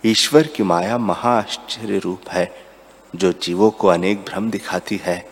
ईश्वर 0.05 0.47
की 0.47 0.63
माया 0.63 0.97
महाआश्चर्य 0.97 1.97
रूप 1.97 2.21
है, 2.29 2.65
जो 3.15 3.31
जीवों 3.31 3.71
को 3.71 3.87
अनेक 3.87 4.25
भ्रम 4.25 4.51
दिखाती 4.51 5.01
है 5.03 5.31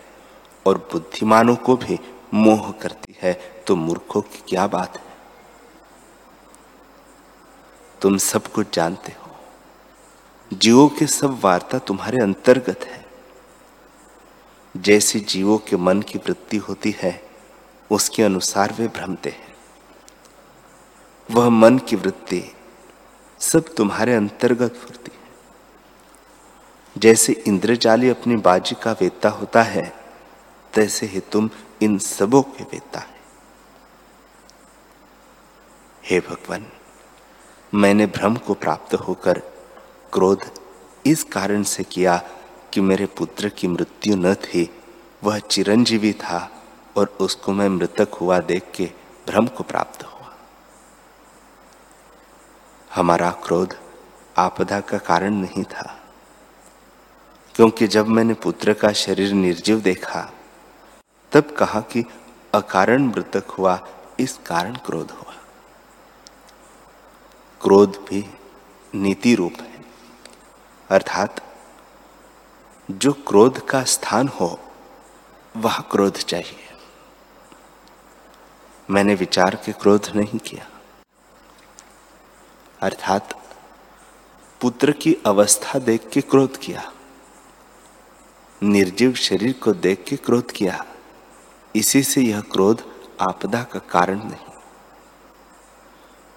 और 0.66 0.78
बुद्धिमानों 0.78 1.56
को 1.56 1.76
भी 1.76 2.00
मोह 2.34 2.72
करती 2.72 3.16
है। 3.22 3.64
तो 3.68 3.76
मूर्खों 3.76 4.22
की 4.22 4.44
क्या 4.48 4.68
बात 4.68 4.98
है? 4.98 5.10
तुम 8.02 8.18
सब 8.18 8.48
कुछ 8.48 8.76
जानते 8.76 9.12
हो। 9.12 9.36
जीवों 10.54 10.90
के 10.90 11.08
सब 11.08 11.40
वार्ता 11.44 11.80
तुम्हारे 11.80 12.18
अंतर्गत 12.24 12.84
है। 12.84 12.99
जैसी 14.78 15.20
जीवों 15.20 15.58
के 15.58 15.78
मन 15.78 16.02
की 16.02 16.20
वृत्ति 16.20 16.58
होती 16.58 16.96
है, 17.00 17.30
उसके 17.92 18.24
अनुसार 18.24 18.76
वे 18.80 18.88
भ्रमते 18.88 19.30
हैं। 19.30 19.56
वह 21.32 21.50
मन 21.50 21.78
की 21.78 21.96
वृत्ति 21.96 22.56
सब 23.40 23.76
तुम्हारे 23.76 24.16
अंतर्गत 24.16 24.82
होती 24.84 25.12
है। 25.14 25.20
जैसे 26.98 27.34
इंद्रजाली 27.34 28.10
अपनी 28.10 28.36
बाजी 28.36 28.76
का 28.84 28.92
वेता 28.92 29.30
होता 29.30 29.64
है, 29.64 29.96
तैसे 30.74 31.06
ही 31.06 31.20
तुम 31.20 31.50
इन 31.82 31.98
सबों 31.98 32.42
के 32.42 32.64
वेता 32.64 33.00
है। 33.00 33.20
हे 36.06 36.20
भगवान, 36.20 36.72
मैंने 37.74 38.06
भ्रम 38.06 38.36
को 38.36 38.54
प्राप्त 38.54 38.94
होकर 38.94 39.40
क्रोध 40.14 40.52
इस 41.06 41.24
कारण 41.24 41.64
से 41.64 41.84
किया 41.84 42.22
कि 42.74 42.82
मेरे 42.82 43.06
पुत्र 43.18 43.50
की 43.50 43.68
मृत्यु 43.68 44.16
न 44.16 44.34
थी, 44.36 44.70
वह 45.24 45.40
चिरंजीवी 45.40 46.12
था 46.14 46.50
और 46.98 47.18
उसको 47.22 47.54
मैं 47.54 47.68
मृतक 47.70 48.18
हुआ 48.22 48.40
देख 48.42 48.72
के 48.76 48.86
भ्रम 49.28 49.48
को 49.48 49.64
प्राप्त 49.64 50.04
हुआ। 50.04 50.34
हमारा 52.92 53.32
क्रोध 53.44 53.76
आपदा 54.38 54.80
का 54.80 54.98
कारण 54.98 55.34
नहीं 55.34 55.64
था, 55.64 55.96
क्योंकि 57.56 57.88
जब 57.88 58.08
मैंने 58.08 58.34
पुत्र 58.34 58.74
का 58.74 58.92
शरीर 58.94 59.34
निर्जीव 59.34 59.82
देखा, 59.82 60.22
तब 61.32 61.52
कहा 61.52 61.82
कि 61.82 62.04
अकारण 62.54 63.06
मृतक 63.06 63.50
हुआ, 63.50 63.80
इस 64.20 64.38
कारण 64.46 64.76
क्रोध 64.86 65.12
हुआ। 65.12 65.34
क्रोध 67.62 67.98
भी 68.10 68.26
नीति 68.94 69.36
रूप 69.36 69.62
है, 69.62 69.84
अर्थात 70.90 71.42
जो 72.90 73.14
क्रोध 73.14 73.68
का 73.68 73.84
स्थान 73.84 74.28
हो, 74.28 74.60
वह 75.58 75.80
क्रोध 75.80 76.14
चाहिए। 76.14 76.68
मैंने 78.90 79.16
विचार 79.16 79.56
के 79.56 79.72
क्रोध 79.72 80.12
नहीं 80.16 80.40
किया। 80.40 80.68
अर्थात, 82.82 83.34
पुत्र 84.62 84.92
की 84.92 85.18
अवस्था 85.26 85.80
देख 85.80 86.10
के 86.10 86.22
क्रोध 86.22 86.58
किया, 86.58 86.92
निर्जीव 88.64 89.14
शरीर 89.14 89.54
को 89.54 89.74
देख 89.74 90.06
के 90.08 90.16
क्रोध 90.16 90.52
किया, 90.52 90.86
इसी 91.76 92.04
से 92.04 92.22
यह 92.22 92.42
क्रोध 92.42 93.06
आपदा 93.22 93.64
का 93.64 93.80
कारण 93.80 94.20
नहीं। 94.20 94.54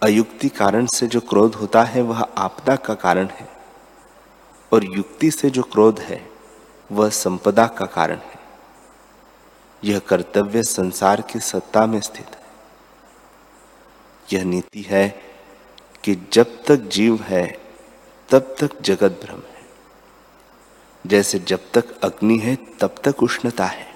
अयुक्ति 0.02 0.48
कारण 0.48 0.86
से 0.86 1.06
जो 1.06 1.20
क्रोध 1.20 1.54
होता 1.54 1.82
है, 1.82 2.02
वह 2.02 2.22
आपदा 2.22 2.76
का 2.76 2.94
कारण 2.94 3.26
है, 3.26 3.48
और 4.72 4.84
युक्ति 4.84 5.30
से 5.30 5.50
जो 5.50 5.62
क्रोध 5.62 6.00
है 6.00 6.31
वह 6.92 7.08
संपदा 7.08 7.66
का 7.66 7.86
कारण 7.86 8.16
है। 8.16 8.38
यह 9.84 9.98
कर्तव्य 9.98 10.62
संसार 10.62 11.20
की 11.20 11.40
सत्ता 11.40 11.86
में 11.86 12.00
स्थित 12.00 12.26
है। 12.26 12.42
यह 14.32 14.44
नीति 14.44 14.82
है 14.82 15.22
कि 16.04 16.28
जब 16.32 16.64
तक 16.64 16.76
जीव 16.76 17.22
है, 17.22 17.60
तब 18.30 18.56
तक 18.60 18.80
जगत 18.80 19.20
भ्रम 19.24 19.38
है। 19.38 19.62
जैसे 21.06 21.38
जब 21.38 21.60
तक 21.74 22.00
अग्नि 22.00 22.38
है, 22.38 22.56
तब 22.56 22.94
तक 23.04 23.22
उष्णता 23.22 23.64
है। 23.64 23.94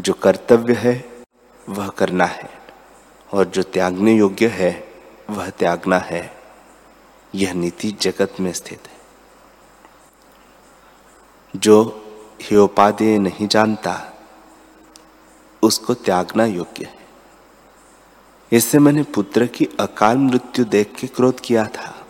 जो 0.00 0.12
कर्तव्य 0.12 0.74
है, 0.74 1.08
वह 1.68 1.88
करना 1.88 2.24
है, 2.24 2.50
और 3.32 3.44
जो 3.44 3.62
त्यागने 3.62 4.14
योग्य 4.14 4.48
है, 4.48 4.88
वह 5.30 5.50
त्यागना 5.50 5.98
है। 5.98 6.36
यह 7.34 7.52
नीति 7.52 7.90
जगत 7.90 8.34
में 8.40 8.52
स्थित 8.52 8.88
है। 8.88 8.99
जो 11.56 12.02
ह्योपादेय 12.42 13.18
नहीं 13.18 13.48
जानता, 13.48 14.12
उसको 15.62 15.94
त्यागना 15.94 16.44
योग्य 16.44 16.84
है। 16.84 16.98
इससे 18.52 18.78
मैंने 18.78 19.02
पुत्र 19.02 19.46
की 19.46 19.68
अकाल 19.80 20.16
मृत्यु 20.16 20.64
देख 20.64 20.94
के 20.94 21.06
क्रोध 21.06 21.40
किया 21.40 21.66
था। 21.66 22.06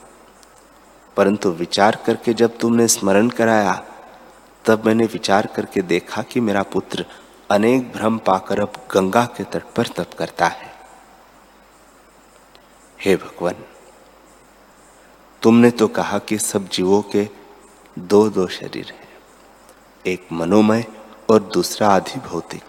परंतु 1.16 1.50
विचार 1.50 2.03
करके 2.07 2.35
जब 2.35 2.59
तुमने 2.59 2.88
स्मरण 2.88 3.29
कराया, 3.29 3.85
तब 4.64 4.87
मैंने 4.87 5.05
विचार 5.05 5.46
करके 5.46 5.83
देखा 5.83 6.22
कि 6.22 6.40
मेरा 6.40 6.62
पुत्र 6.62 7.07
अनेक 7.50 7.92
भ्रम 7.92 8.18
पाकर 8.18 8.61
अब 8.61 8.72
गंगा 8.90 9.24
के 9.24 9.44
तट 9.44 9.62
पर 9.76 9.87
तप 9.87 10.11
करता 10.18 10.46
है। 10.46 10.74
हे 13.05 13.16
भगवान, 13.16 13.55
तुमने 15.42 15.70
तो 15.70 15.88
कहा 15.88 16.18
कि 16.18 16.38
सब 16.38 16.68
जीवों 16.68 17.03
के 17.03 17.29
दो 17.98 18.31
दो 18.31 18.46
शरीर 18.46 18.87
हैं। 18.87 19.10
एक 20.06 20.28
मनोमय 20.32 20.84
और 21.30 21.40
दूसरा 21.42 21.88
आधि 21.88 22.20
भौतिक 22.20 22.62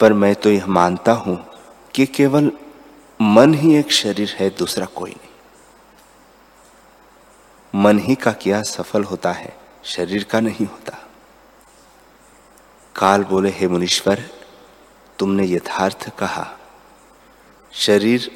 पर 0.00 0.12
मैं 0.12 0.34
तो 0.34 0.50
यह 0.50 0.66
मानता 0.66 1.12
हूँ 1.12 1.46
कि 1.94 2.06
केवल 2.06 2.52
मन 3.20 3.54
ही 3.54 3.76
एक 3.76 3.92
शरीर 3.92 4.36
है, 4.38 4.50
दूसरा 4.50 4.86
कोई 4.86 5.10
नहीं। 5.10 5.28
मन 7.82 7.98
ही 7.98 8.14
का 8.14 8.32
किया 8.32 8.62
सफल 8.62 9.04
होता 9.04 9.32
है, 9.32 9.56
शरीर 9.84 10.24
का 10.24 10.40
नहीं 10.40 10.66
होता। 10.66 11.08
काल 12.96 13.24
बोले, 13.24 13.50
हे 13.50 13.68
मुनीश्वर, 13.68 14.30
तुमने 15.18 15.46
यथार्थ 15.46 16.18
कहा, 16.18 16.58
शरीर 17.72 18.30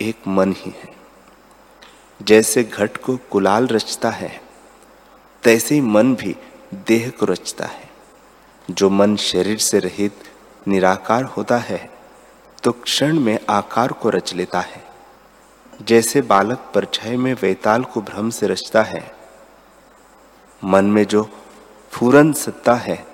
एक 0.00 0.16
मन 0.28 0.52
ही 0.52 0.70
है। 0.70 0.94
जैसे 2.22 2.64
घट 2.64 2.96
को 2.96 3.16
कुलाल 3.16 3.66
रचता 3.66 4.10
है, 4.10 4.42
तैसे 5.42 5.74
ही 5.74 5.80
मन 5.80 6.14
भी 6.14 6.36
देह 6.72 7.08
को 7.10 7.26
रचता 7.26 7.66
है। 7.66 7.90
जो 8.68 8.90
मन 8.90 9.16
शरीर 9.16 9.58
से 9.58 9.78
रहित 9.78 10.24
निराकार 10.68 11.24
होता 11.24 11.56
है 11.58 11.90
तो 12.64 12.72
क्षण 12.72 13.18
में 13.18 13.38
आकार 13.50 13.92
को 13.92 14.10
रच 14.10 14.32
लेता 14.34 14.60
है। 14.60 14.82
जैसे 15.82 16.20
बालक 16.22 16.70
परछाई 16.74 17.16
में 17.16 17.32
वैताल 17.34 17.84
को 17.84 18.00
भ्रम 18.00 18.30
से 18.30 18.46
रचता 18.46 18.82
है, 18.82 19.02
मन 20.62 20.84
में 20.84 21.04
जो 21.04 21.28
फूरन 21.92 22.32
सत्ता 22.32 22.74
है, 22.74 23.04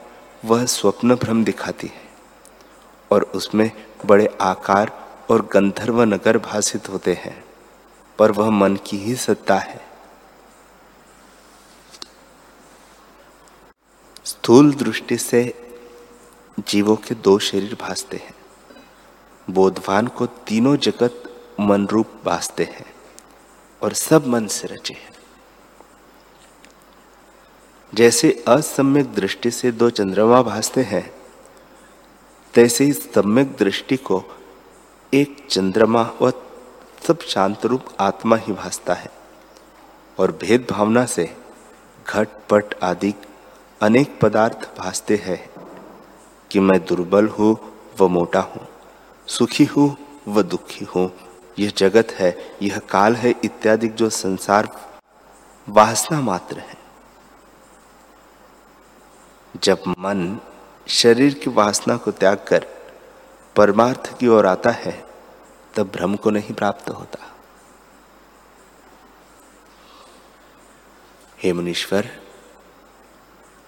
वह 0.45 0.65
स्वप्न 0.67 1.15
भ्रम 1.15 1.45
दिखाती 1.45 1.87
है 1.87 2.03
और 3.11 3.23
उसमें 3.35 3.71
बड़े 4.07 4.29
आकार 4.41 4.93
और 5.31 5.49
गंधर्व 5.53 6.03
नगर 6.05 6.39
भाषित 6.39 6.89
होते 6.89 7.15
हैं, 7.15 7.43
पर 8.19 8.33
वह 8.33 8.51
मन 8.51 8.77
की 8.87 8.97
ही 8.97 9.15
सत्ता 9.17 9.59
है। 9.59 9.88
स्थूल 14.29 14.75
दृष्टि 14.75 15.17
से 15.17 15.55
जीवों 16.69 16.97
के 16.97 17.15
दो 17.15 17.39
शरीर 17.39 17.77
भासते 17.81 18.17
हैं। 18.17 18.35
बोधवान 19.51 20.07
को 20.07 20.27
तीनों 20.27 20.77
जगत 20.77 21.23
मन 21.61 21.87
रूप 21.87 22.07
भासते 22.25 22.65
हैं 22.65 22.95
और 23.83 23.93
सब 23.93 24.27
मन 24.27 24.47
से 24.47 24.69
रचे 24.69 24.95
हैं। 24.95 25.13
जैसे 27.95 28.45
असम्यक 28.49 29.15
दृष्टि 29.15 29.51
से 29.51 29.73
दो 29.73 29.91
चंद्रमा 29.91 30.43
भासते 30.43 30.83
हैं, 30.83 31.15
तैसे 32.55 32.85
ही 32.85 32.93
सम्यक 32.93 33.57
दृष्टि 33.57 33.97
को 33.97 34.23
एक 35.15 35.47
चंद्रमा 35.51 36.11
व 36.23 36.33
सब 37.07 37.21
शांत 37.21 37.67
रूप 37.67 37.85
आत्मा 38.01 38.37
ही 38.37 38.53
भासता 38.53 38.95
है 38.95 39.11
और 40.19 40.33
भेद 40.33 40.67
भावना 40.71 41.07
से 41.07 41.37
घट 42.09 42.29
पट 42.51 42.75
आदि 42.83 43.15
अनेक 43.81 44.19
पदार्थ 44.21 44.65
भासते 44.79 45.17
हैं 45.17 45.39
कि 46.51 46.61
मैं 46.61 46.79
दुर्बल 46.85 47.29
हूँ 47.29 47.57
व 48.01 48.09
मोटा 48.09 48.41
हूँ, 48.41 48.67
सुखी 49.29 49.65
हूँ 49.65 49.97
व 50.29 50.43
दुखी 50.43 50.85
हूँ। 50.85 51.11
यह 51.59 51.73
जगत 51.77 52.11
है, 52.11 52.35
यह 52.63 52.79
काल 52.79 53.15
है, 53.15 53.35
इत्यादि 53.45 53.89
जो 53.89 54.09
संसार 54.11 54.69
वासना 55.69 56.21
मात्र 56.21 56.59
है। 56.59 56.77
जब 59.55 59.83
मन 59.99 60.39
शरीर 60.89 61.35
की 61.35 61.51
वासना 61.51 61.97
को 61.97 62.11
त्याग 62.11 62.45
कर 62.49 62.67
परमार्थ 63.57 64.17
की 64.19 64.29
ओर 64.29 64.47
आता 64.47 64.71
है, 64.71 65.05
तब 65.75 65.91
भ्रम 65.95 66.17
को 66.17 66.31
नहीं 66.31 66.55
प्राप्त 66.55 66.91
होता। 66.91 67.35
हे 71.39 71.53
मुनीश्वर 71.53 72.11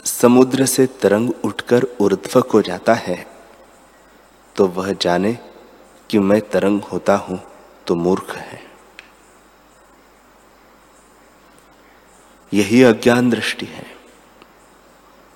समुद्र 0.05 0.67
से 0.67 0.87
तरंग 0.87 1.31
उठकर 1.45 1.87
ऊर्ध्व 2.01 2.41
को 2.41 2.63
जाता 2.63 2.95
है। 2.95 3.27
तो 4.57 4.67
वह 4.67 4.93
जाने 4.93 5.39
कि 6.11 6.19
मैं 6.19 6.41
तरंग 6.41 6.83
होता 6.83 7.17
हूँ 7.17 7.41
तो 7.87 7.95
मूर्ख 7.95 8.37
है। 8.37 8.61
यही 12.55 12.83
अज्ञान 12.83 13.31
दृष्टि 13.31 13.67
है। 13.67 13.87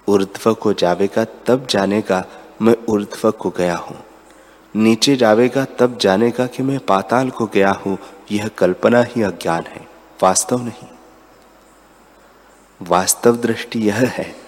ऊर्ध्व 0.09 0.55
को 0.55 0.73
जावेगा 0.73 1.25
तब 1.25 1.67
जानेगा 1.67 2.25
मैं 2.63 2.77
ऊर्ध्व 2.89 3.31
को 3.31 3.51
गया 3.51 3.77
हूँ। 3.77 3.97
नीचे 4.75 5.17
जावेगा 5.17 5.65
तब 5.65 5.99
जानेगा 5.99 6.47
कि 6.47 6.63
मैं 6.63 6.79
पाताल 6.79 7.31
को 7.31 7.47
गया 7.47 7.71
हूँ। 7.71 7.99
यह 8.33 8.49
कल्पना 8.49 9.03
ही 9.03 9.23
अज्ञान 9.23 9.65
है। 9.67 9.87
वास्तव 10.23 10.63
नहीं। 10.63 10.89
वास्तव 12.81 13.37
दृष्टि 13.37 13.79
यह 13.79 13.95
है 13.95 14.44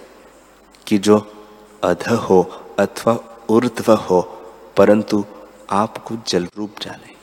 कि 0.86 0.98
जो 0.98 1.46
अध 1.84 2.08
हो 2.08 2.42
अथवा 2.78 3.18
ऊर्ध्व 3.50 3.92
हो, 3.92 4.22
परंतु 4.76 5.24
आपको 5.70 6.16
जल 6.28 6.48
रूप 6.56 6.74
जाने। 6.82 7.16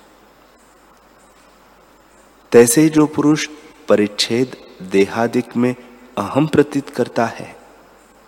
तैसे 2.51 2.81
ही 2.81 2.89
जो 2.89 3.05
पुरुष 3.05 3.49
परिच्छेद 3.89 4.57
देहादिक 4.81 5.57
में 5.57 5.75
अहम 6.17 6.47
प्रतीत 6.47 6.89
करता 6.89 7.25
है, 7.25 7.55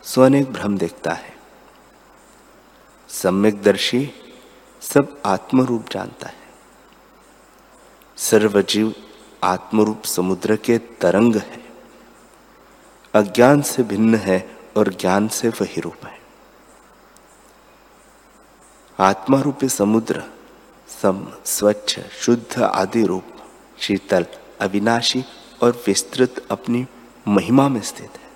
सो 0.04 0.22
अनेक 0.22 0.54
भ्रम 0.54 0.78
देखता 0.78 1.12
है। 1.12 1.36
सम्यक 3.10 3.62
दर्शी 3.62 4.12
सब 4.82 5.22
आत्मरूप 5.26 5.86
जानता 5.92 6.28
है। 6.28 6.46
सर्वजीव 8.18 8.94
आत्मरूप 9.44 10.04
समुद्र 10.04 10.56
के 10.56 10.78
तरंग 10.78 11.36
है। 11.36 11.66
अज्ञान 13.14 13.62
से 13.62 13.84
भिन्न 13.84 14.16
है 14.16 14.55
और 14.78 14.90
ज्ञान 14.90 15.28
से 15.28 15.50
वही 15.50 15.82
रूप 15.82 16.06
है। 16.06 16.20
आत्मा 19.00 19.42
रूपी 19.42 19.70
समुद्र, 19.70 20.24
सम, 21.02 21.28
स्वच्छ, 21.46 22.00
शुद्ध 22.00 22.62
आदि 22.62 23.04
रूप, 23.06 23.24
शीतल, 23.80 24.26
अविनाशी 24.62 25.24
और 25.62 25.84
विस्तृत 25.88 26.48
अपनी 26.52 26.86
महिमा 27.28 27.70
में 27.70 27.82
स्थित 27.82 28.12
है 28.18 28.30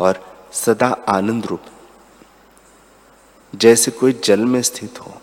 और 0.00 0.20
सदा 0.52 0.86
आनंद 1.08 1.46
रूप 1.46 1.60
जैसे 3.54 3.90
कोई 3.90 4.20
जल 4.24 4.40
में 4.40 4.62
स्थित 4.62 5.00
हो 5.00 5.20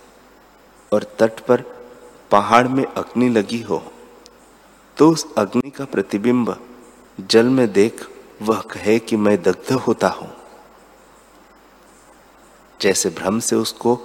और 0.91 1.03
तट 1.19 1.39
पर 1.39 1.63
पहाड़ 2.31 2.67
में 2.67 2.85
अग्नि 2.85 3.29
लगी 3.29 3.61
हो 3.61 3.83
तो 4.97 5.09
उस 5.09 5.33
अग्नि 5.37 5.69
का 5.69 5.85
प्रतिबिंब 5.85 6.55
जल 7.19 7.45
में 7.45 7.73
देख 7.73 8.07
वह 8.41 8.61
कहे 8.61 8.99
कि 8.99 9.15
मैं 9.15 9.41
दग्ध 9.41 9.71
होता 9.71 10.07
हूँ। 10.07 10.33
जैसे 12.81 13.09
भ्रम 13.09 13.39
से 13.39 13.55
उसको 13.55 13.99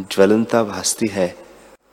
ज्वलनता 0.00 0.64
भासती 0.64 1.08
है, 1.08 1.36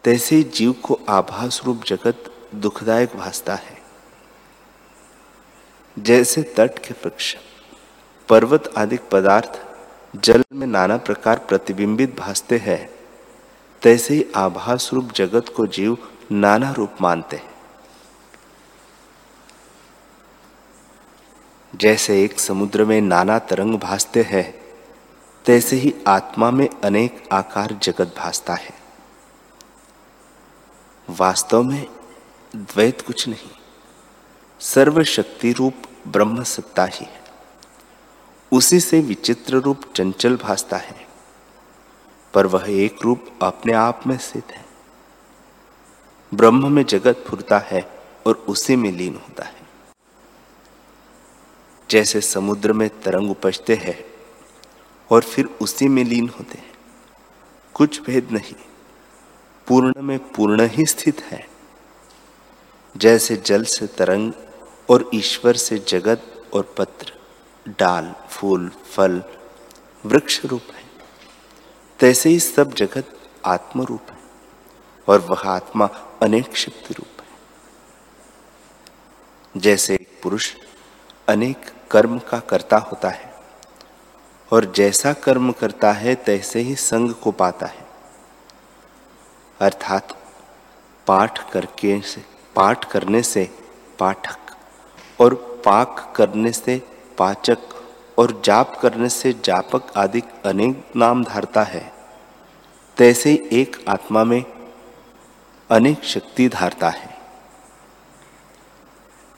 तैसे 0.04 0.36
ही 0.36 0.44
जीव 0.44 0.72
को 0.72 1.00
आभास 1.10 1.62
रूप 1.65 1.84
जगत 1.84 2.24
दुखदायक 2.56 3.15
भासता 3.15 3.56
है। 3.56 3.78
जैसे 6.00 6.44
तट 6.44 6.80
के 6.80 6.94
वृक्ष, 6.94 7.36
पर्वत 8.30 8.74
आदि 8.78 8.98
पदार्थ 9.12 9.62
जल 10.15 10.44
में 10.54 10.67
नाना 10.67 10.98
प्रकार 10.98 11.38
प्रतिबिंबित 11.38 12.20
भासते 12.20 12.58
हैं, 12.58 12.89
तैसे 13.82 14.13
ही 14.13 14.26
आभास 14.36 14.89
रूप 14.94 15.12
जगत 15.12 15.54
को 15.56 15.67
जीव 15.67 15.98
नाना 16.32 16.72
रूप 16.72 16.96
मानते 17.02 17.36
हैं। 17.36 17.51
जैसे 21.74 22.24
एक 22.24 22.40
समुद्र 22.40 22.86
में 22.86 23.00
नाना 23.02 23.40
तरंग 23.40 23.78
भासते 23.80 24.22
हैं, 24.22 24.54
तैसे 25.46 25.76
ही 25.76 25.94
आत्मा 26.08 26.50
में 26.52 26.68
अनेक 26.84 27.24
आकार 27.32 27.74
जगत 27.84 28.16
भासता 28.18 28.54
है। 28.54 28.74
वास्तव 31.10 31.64
में 31.64 31.86
द्वैत 32.56 33.02
कुछ 33.02 33.28
नहीं, 33.28 33.50
सर्वशक्ति 34.60 35.52
रूप 35.52 35.76
ब्रह्म 36.08 36.44
सत्ता 36.44 36.86
ही 36.86 37.06
है। 37.06 37.22
उसी 38.52 38.80
से 38.80 39.00
विचित्र 39.02 39.58
रूप 39.58 39.82
चंचल 39.96 40.36
भासता 40.36 40.78
है, 40.78 41.08
पर 42.34 42.48
वह 42.48 42.66
एक 42.68 42.98
रूप 43.04 43.26
अपने 43.42 43.74
आप 43.74 44.08
में 44.08 44.18
स्थित 44.18 44.52
है। 44.52 44.66
ब्रह्म 46.34 46.72
में 46.72 46.84
जगत 46.86 47.24
फुरता 47.28 47.60
है 47.60 47.88
और 48.28 48.46
उसी 48.48 48.76
में 48.76 48.92
लीन 48.92 49.16
होता 49.16 49.46
है। 49.46 49.61
जैसे 51.91 52.21
समुद्र 52.21 52.73
में 52.73 53.01
तरंग 53.01 53.32
उपजते 53.32 53.75
हैं 53.75 54.06
और 55.10 55.21
फिर 55.21 55.45
उसी 55.45 55.88
में 55.88 56.04
लीन 56.04 56.30
होते 56.30 56.58
हैं। 56.58 56.73
कुछ 57.73 58.01
भेद 58.01 58.32
नहीं। 58.32 58.56
पूर्ण 59.67 59.93
में 59.97 60.19
पूर्ण 60.19 60.67
ही 60.67 60.86
स्थित 60.86 61.21
है। 61.21 61.49
जैसे 62.97 63.38
जल 63.38 63.63
से 63.63 63.88
तरंग 63.88 64.34
और 64.89 65.10
ईश्वर 65.13 65.56
से 65.56 65.77
जगत 65.77 66.45
और 66.54 66.75
पत्र, 66.77 67.13
डाल, 67.80 68.15
फूल, 68.30 68.69
फल, 68.69 69.23
वृक्ष 70.06 70.45
रूप 70.45 70.63
है। 70.73 70.84
तैसे 71.99 72.30
ही 72.30 72.39
सब 72.39 72.73
जगत 72.73 73.17
आत्म 73.45 73.82
रूप 73.82 74.12
है 74.12 74.17
और 75.08 75.19
वह 75.19 75.41
आत्मा 75.45 75.86
अनेक 76.21 76.58
शक्ति 76.58 76.93
रूप 76.93 77.21
है। 77.21 77.27
जैसे 79.62 79.93
एक 79.93 80.19
पुरुष 80.23 80.56
अनेक 81.27 81.71
कर्म 81.91 82.19
का 82.19 82.39
कर्ता 82.39 82.77
होता 82.77 83.10
है। 83.10 83.34
और 84.51 84.65
जैसा 84.65 85.13
कर्म 85.13 85.51
करता 85.51 85.91
है, 85.91 86.15
तैसे 86.15 86.60
ही 86.60 86.75
संग 86.75 87.13
को 87.13 87.32
पाता 87.32 87.65
है। 87.65 87.88
अर्थात 89.60 90.08
पाठ 91.08 91.51
करके 91.51 92.01
से, 92.01 92.25
पाठ 92.56 92.91
करने 92.91 93.21
से 93.21 93.56
पाठक 93.99 94.38
और 95.21 95.62
पाक 95.65 96.13
करने 96.15 96.51
से 96.51 96.82
पाचक 97.17 97.58
और 98.17 98.41
जाप 98.45 98.80
करने 98.82 99.10
से 99.10 99.34
जापक 99.45 99.97
आदि 99.97 100.21
अनेक 100.45 100.91
नाम 100.95 101.23
धारता 101.23 101.63
है। 101.63 101.93
तैसे 102.97 103.49
एक 103.51 103.86
आत्मा 103.89 104.23
में 104.23 104.43
अनेक 105.71 106.04
शक्ति 106.04 106.49
धारता 106.49 106.89
है। 106.89 107.11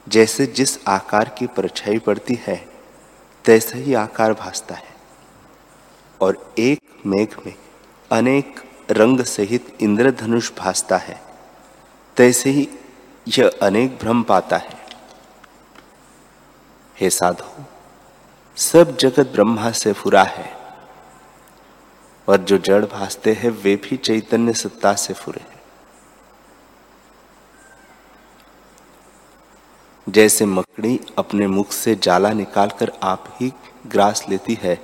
जैसे 0.08 0.46
जिस 0.46 0.88
आकार 0.88 1.30
की 1.30 1.48
परछाई 1.48 2.00
पड़ती 2.00 2.40
है, 2.48 2.70
तैसे 3.46 3.78
ही 3.78 3.94
आकार 3.94 4.34
भासता 4.34 4.76
है। 4.76 4.94
और 6.22 6.54
एक 6.60 6.82
मेघ 7.06 7.28
में 7.46 7.54
अनेक 8.12 8.64
रंग 8.92 9.20
सहित 9.20 9.78
इंद्रधनुष 9.82 10.52
भासता 10.58 10.98
है, 10.98 11.22
तैसे 12.18 12.50
ही 12.50 12.70
यह 13.28 13.52
अनेक 13.62 13.98
भ्रम 13.98 14.24
पाता 14.24 14.58
है। 14.58 14.86
हे 17.00 17.10
साधु, 17.10 17.64
सब 18.58 18.98
जगत 18.98 19.28
ब्रह्मा 19.28 19.72
से 19.72 19.94
फुरा 19.94 20.24
है, 20.24 20.58
और 22.28 22.38
जो 22.38 22.58
जड़ 22.58 22.86
भासते 22.86 23.34
हैं, 23.34 23.50
वे 23.50 23.76
भी 23.76 23.98
चैतन्य 23.98 24.54
सत्ता 24.54 24.94
से 24.94 25.14
फुरे। 25.14 25.53
जैसे 30.14 30.46
मकड़ी 30.46 31.00
अपने 31.18 31.48
मुख 31.48 31.72
से 31.72 31.96
जाला 31.96 32.32
निकालकर 32.34 32.92
आप 33.04 33.38
ही 33.42 33.52
ग्रास 33.88 34.26
लेती 34.30 34.58
है, 34.62 34.76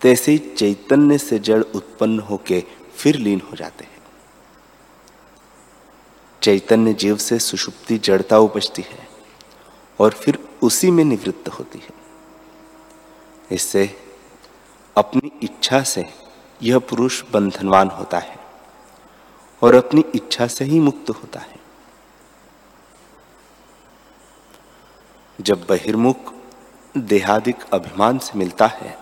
तैसे 0.00 0.32
ही 0.32 0.38
चैतन्य 0.38 1.18
से 1.18 1.38
जड़ 1.38 1.62
उत्पन्न 1.62 2.20
होके 2.20 2.64
फिर 2.96 3.16
लीन 3.16 3.42
हो 3.50 3.56
जाते 3.56 3.84
हैं। 3.84 3.94
चैतन्य 6.42 6.92
जीव 6.92 7.16
से 7.16 7.38
सुषुप्ति, 7.38 7.98
जड़ता 7.98 8.38
उपजती 8.38 8.82
है 8.82 9.08
और 9.98 10.12
फिर 10.12 10.38
उसी 10.62 10.90
में 10.90 11.04
निवृत्त 11.04 11.48
होती 11.48 11.78
है। 11.78 11.94
इससे 13.52 13.90
अपनी 14.96 15.30
इच्छा 15.42 15.82
से 15.82 16.04
यह 16.62 16.78
पुरुष 16.78 17.22
बंधनवान 17.32 17.88
होता 17.88 18.18
है 18.18 18.38
और 19.62 19.74
अपनी 19.74 20.04
इच्छा 20.14 20.46
से 20.46 20.64
ही 20.64 20.80
मुक्त 20.80 21.10
होता 21.10 21.40
है। 21.40 21.55
जब 25.40 25.66
बहिर्मुख 25.66 26.32
देहादिक 26.96 27.56
अभिमान 27.72 28.18
से 28.18 28.38
मिलता 28.38 28.66
है, 28.66 28.98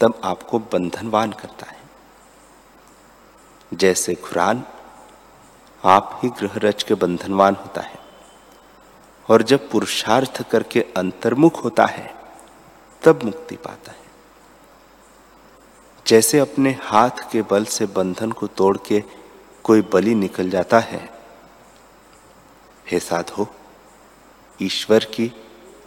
तब 0.00 0.20
आपको 0.24 0.58
बंधनवान 0.58 1.32
करता 1.32 1.66
है। 1.66 1.78
जैसे 3.74 4.14
खुरान 4.14 4.64
आप 5.84 6.20
ही 6.22 6.28
गृह 6.28 6.52
रच 6.56 6.82
के 6.82 6.94
बंधनवान 6.94 7.54
होता 7.54 7.80
है, 7.80 7.98
और 9.28 9.42
जब 9.42 9.70
पुरुषार्थ 9.70 10.50
करके 10.50 10.80
अंतर्मुख 10.96 11.64
होता 11.64 11.86
है, 11.86 12.14
तब 13.02 13.22
मुक्ति 13.22 13.56
पाता 13.56 13.92
है। 13.92 13.98
जैसे 16.06 16.38
अपने 16.38 16.78
हाथ 16.82 17.30
के 17.32 17.42
बल 17.42 17.64
से 17.64 17.86
बंधन 17.86 18.32
को 18.32 18.46
तोड़ 18.46 18.78
के 18.78 19.04
कोई 19.64 19.82
बलि 19.82 20.14
निकल 20.14 20.50
जाता 20.50 20.80
है, 20.80 21.10
हे 22.90 23.00
साधो 23.00 23.48
ईश्वर 24.62 25.04
की 25.04 25.32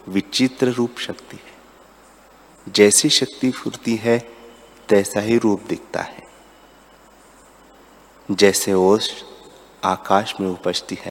विचित्र 0.08 0.68
रूप 0.68 0.98
शक्ति 0.98 1.36
है। 1.36 2.72
जैसी 2.72 3.08
शक्ति 3.08 3.50
फुरती 3.50 3.96
है, 3.96 4.18
तैसा 4.88 5.20
ही 5.20 5.38
रूप 5.38 5.62
दिखता 5.62 6.00
है। 6.00 6.22
जैसे 8.30 8.72
ओस 8.72 9.24
आकाश 9.84 10.34
में 10.40 10.48
उपजती 10.48 10.98
है 11.00 11.10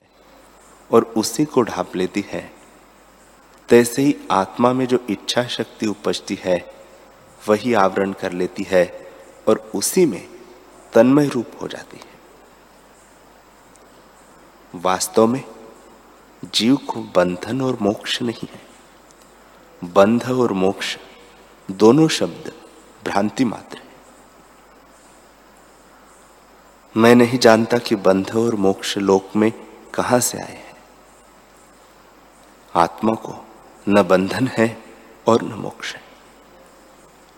और 0.92 1.04
उसी 1.04 1.46
को 1.46 1.62
ढाप 1.62 1.96
लेती 1.96 2.26
है, 2.28 2.54
तैसे 3.70 4.02
ही 4.02 4.16
आत्मा 4.32 4.74
में 4.74 4.86
जो 4.86 5.06
इच्छा 5.10 5.44
शक्ति 5.44 5.88
उपजती 5.88 6.40
है, 6.42 6.74
वही 7.50 7.74
आवरण 7.74 8.14
कर 8.14 8.32
लेती 8.32 8.64
है 8.64 9.12
और 9.48 9.72
उसी 9.76 10.06
में 10.06 10.28
तन्मय 10.94 11.28
रूप 11.28 11.52
हो 11.62 11.68
जाती 11.68 11.98
है। 11.98 12.14
वास्तव 14.76 15.28
में 15.28 15.44
जीव 16.44 16.76
को 16.76 17.02
बंधन 17.02 17.62
और 17.62 17.78
मोक्ष 17.82 18.22
नहीं 18.22 18.48
है। 18.54 18.62
बंध 19.94 20.24
और 20.24 20.54
मोक्ष 20.54 20.98
दोनों 21.72 22.08
शब्द 22.08 22.52
भ्रांति 23.06 23.46
मात्र 23.46 23.78
है। 23.78 23.84
मैं 26.98 27.16
नहीं 27.16 27.40
जानता 27.40 27.78
कि 27.78 27.96
बंध 27.96 28.36
और 28.36 28.56
मोक्ष 28.56 28.98
लोक 28.98 29.36
में 29.36 29.52
कहाँ 29.94 30.20
से 30.20 30.38
आए 30.38 30.54
हैं। 30.54 30.76
आत्मा 32.76 33.14
को 33.14 33.46
न 33.90 34.04
बंधन 34.04 34.48
है 34.48 34.84
और 35.28 35.42
न 35.42 35.54
मोक्ष 35.54 35.96
है। 35.96 36.02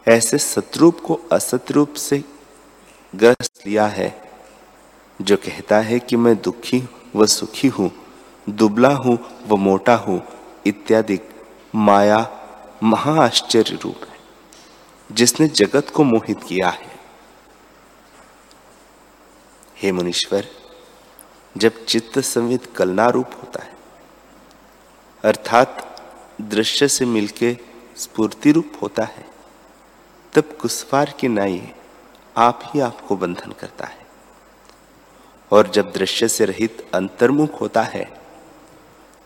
ऐसे 0.08 0.38
सतरूप 0.38 1.00
को 1.00 1.20
असतरूप 1.32 1.94
से 1.94 2.24
ग्रस्त 3.16 3.68
लिया 3.68 3.88
है, 3.88 4.30
जो 5.22 5.38
कहता 5.38 5.80
है 5.80 6.00
कि 6.00 6.16
मैं 6.16 6.42
दुखी 6.42 6.90
व 7.16 7.26
सुखी 7.26 7.68
हूँ। 7.68 8.05
दुबला 8.50 8.90
हूँ, 8.90 9.18
व 9.48 9.56
मोटा 9.56 9.96
हूँ, 9.96 10.22
इत्यादि। 10.66 11.20
माया 11.76 12.32
महाआश्चर्य 12.84 13.76
रूप 13.76 13.96
है, 13.96 14.18
जिसने 15.12 15.48
जगत 15.48 15.90
को 15.90 16.04
मोहित 16.04 16.44
किया 16.44 16.70
है। 16.70 17.00
हे 19.78 19.92
मुनीश्वर, 19.92 20.46
जब 21.58 21.86
चित्त 21.86 22.20
संवित 22.20 22.66
कलना 22.76 23.10
रूप 23.10 23.30
होता 23.34 23.64
है, 23.64 23.74
अर्थात 25.24 26.02
दृश्य 26.42 26.88
से 26.88 27.06
मिलके 27.06 27.58
स्फूर्ति 27.98 28.52
रूप 28.52 28.72
होता 28.82 29.04
है, 29.04 29.26
तब 30.34 30.58
कुसवार 30.62 31.14
की 31.20 31.28
नाई 31.28 31.74
आप 32.38 32.60
ही 32.66 32.80
आपको 32.80 33.16
बंधन 33.16 33.52
करता 33.52 33.88
है। 33.88 34.06
और 35.52 35.68
जब 35.68 35.92
दृश्य 35.92 36.28
से 36.28 36.46
रहित 36.46 36.88
अंतर्मुख 36.94 37.62
होता 37.62 37.82
है 37.82 38.25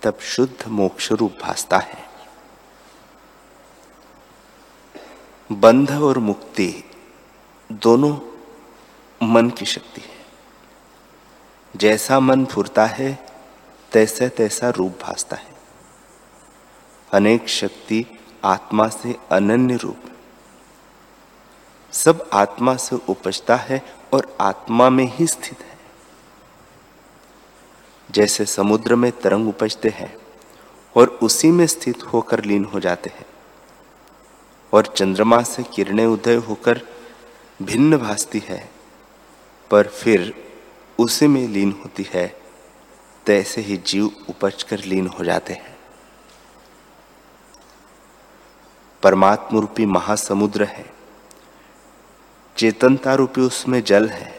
तब 0.04 0.20
शुद्ध 0.20 0.68
मोक्ष 0.68 1.12
रूप 1.12 1.38
भासता 1.42 1.78
है। 1.78 2.10
बंध 5.52 5.92
और 5.92 6.18
मुक्ति 6.18 6.84
दोनों 7.72 8.18
मन 9.24 9.50
की 9.50 9.66
शक्ति 9.66 10.02
है। 10.02 10.26
जैसा 11.76 12.20
मन 12.20 12.46
फुरता 12.46 12.86
है 12.86 13.26
तैसे 13.92 14.30
तैसा 14.30 14.70
रूप 14.70 15.00
भासता 15.02 15.36
है। 15.36 15.54
अनेक 17.12 17.50
शक्ति 17.50 18.06
आत्मा 18.44 18.88
से 18.88 19.16
अनन्य 19.32 19.76
रूप 19.76 20.04
सब 21.92 22.30
आत्मा 22.34 22.76
से 22.76 22.96
उपजता 23.10 23.56
है 23.56 23.82
और 24.14 24.38
आत्मा 24.42 24.90
में 24.90 25.06
ही 25.06 25.28
स्थित 25.28 25.60
है। 25.62 25.69
जैसे 28.12 28.46
समुद्र 28.46 28.96
में 28.96 29.12
तरंग 29.12 29.48
उपजते 29.48 29.90
हैं 29.90 30.18
और 30.96 31.08
उसी 31.08 31.52
में 31.52 31.68
स्थित 31.68 32.04
होकर 32.04 32.46
लीन 32.46 32.66
हो 32.66 32.80
जाते 32.80 33.10
हैं। 33.10 33.26
और 34.74 34.86
चंद्रमा 34.86 35.42
से 35.44 35.64
किरणें 35.64 36.06
उदय 36.06 36.36
होकर 36.36 36.82
भिन्न 37.62 37.98
भासती 37.98 38.42
है, 38.46 38.70
पर 39.72 39.88
फिर 39.88 40.34
उसी 41.00 41.28
में 41.28 41.48
लीन 41.48 41.72
होती 41.72 42.08
है, 42.14 42.40
तैसे 43.26 43.62
ही 43.62 43.78
जीव 43.78 44.12
उपज 44.30 44.64
कर 44.64 44.80
लीन 44.80 45.08
हो 45.08 45.24
जाते 45.24 45.54
हैं। 45.54 45.78
परमात्म 49.04 49.60
रूपी 49.60 49.86
महासमुद्र 49.86 50.64
है, 50.64 50.86
चेतनता 52.58 53.14
रूपी 53.14 53.42
उसमें 53.42 53.84
जल 53.84 54.10
है 54.10 54.39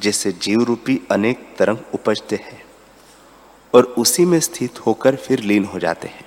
जिससे 0.00 0.32
जीव 0.32 0.62
रूपी 0.62 1.00
अनेक 1.10 1.56
तरंग 1.58 1.78
उपजते 1.94 2.36
हैं 2.36 2.62
और 3.74 3.84
उसी 3.84 4.24
में 4.24 4.40
स्थित 4.40 4.86
होकर 4.86 5.16
फिर 5.16 5.40
लीन 5.40 5.64
हो 5.64 5.78
जाते 5.78 6.08
हैं। 6.08 6.24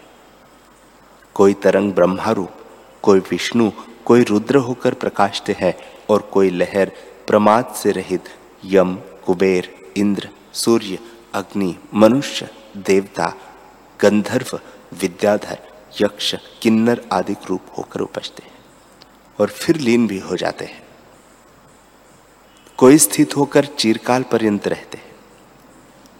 कोई 1.35 1.53
तरंग 1.53 1.93
ब्रह्मा 1.93 2.31
रूप 2.31 2.51
कोई 3.03 3.19
विष्णु, 3.19 3.71
कोई 4.05 4.23
रुद्र 4.23 4.55
होकर 4.55 4.93
प्रकाशते 4.93 5.55
हैं 5.59 5.73
और 6.09 6.21
कोई 6.21 6.49
लहर 6.49 6.91
प्रमाद 7.27 7.73
से 7.75 7.91
रहित 7.91 8.23
यम, 8.65 8.95
कुबेर, 9.25 9.91
इंद्र, 9.97 10.29
सूर्य, 10.53 10.99
अग्नि, 11.33 11.75
मनुष्य, 11.93 12.49
देवता, 12.77 13.33
गंधर्व, 14.01 14.59
विद्याधर, 15.01 15.57
यक्ष, 16.01 16.35
किन्नर 16.61 17.01
आदि 17.11 17.35
रूप 17.49 17.61
होकर 17.77 17.99
उपजते 17.99 18.43
हैं 18.43 18.57
और 19.39 19.47
फिर 19.47 19.77
लीन 19.77 20.07
भी 20.07 20.19
हो 20.19 20.35
जाते 20.35 20.65
हैं। 20.65 20.88
कोई 22.79 22.97
स्थित 22.97 23.37
होकर 23.37 23.65
चिरकाल 23.65 24.23
पर्यंत 24.23 24.67
रहते 24.67 24.97
हैं। 24.97 25.11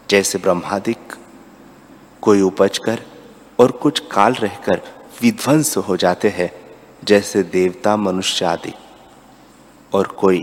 जैसे 0.09 0.37
ब्रह्मादिक, 0.37 1.13
कोई 2.21 2.41
उपज 2.41 2.77
कर 2.77 3.03
और 3.59 3.71
कुछ 3.71 3.99
काल 4.11 4.33
रहकर 4.33 4.81
विध्वंस 5.21 5.77
हो 5.77 5.97
जाते 5.97 6.29
हैं, 6.29 6.51
जैसे 7.03 7.43
देवता 7.43 7.97
मनुष्य 7.97 8.45
आदि 8.45 8.73
और 9.93 10.07
कोई 10.07 10.41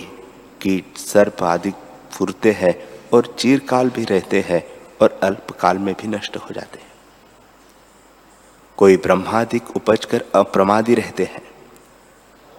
कीट, 0.62 0.96
सर्प 0.96 1.42
आदि 1.42 1.72
फुरते 2.12 2.52
हैं 2.52 2.74
और 3.12 3.35
चीरकाल 3.38 3.90
भी 3.90 4.05
रहते 4.05 4.44
हैं 4.48 4.64
और 5.02 5.20
अल्पकाल 5.22 5.79
में 5.79 5.94
भी 5.94 6.09
नष्ट 6.09 6.37
हो 6.37 6.55
जाते 6.55 6.79
हैं। 6.79 6.92
कोई 8.76 8.96
ब्रह्मादिक 8.96 9.76
उपज 9.76 10.05
कर 10.05 10.24
अप्रमादी 10.35 10.94
रहते 10.94 11.24
हैं 11.24 11.48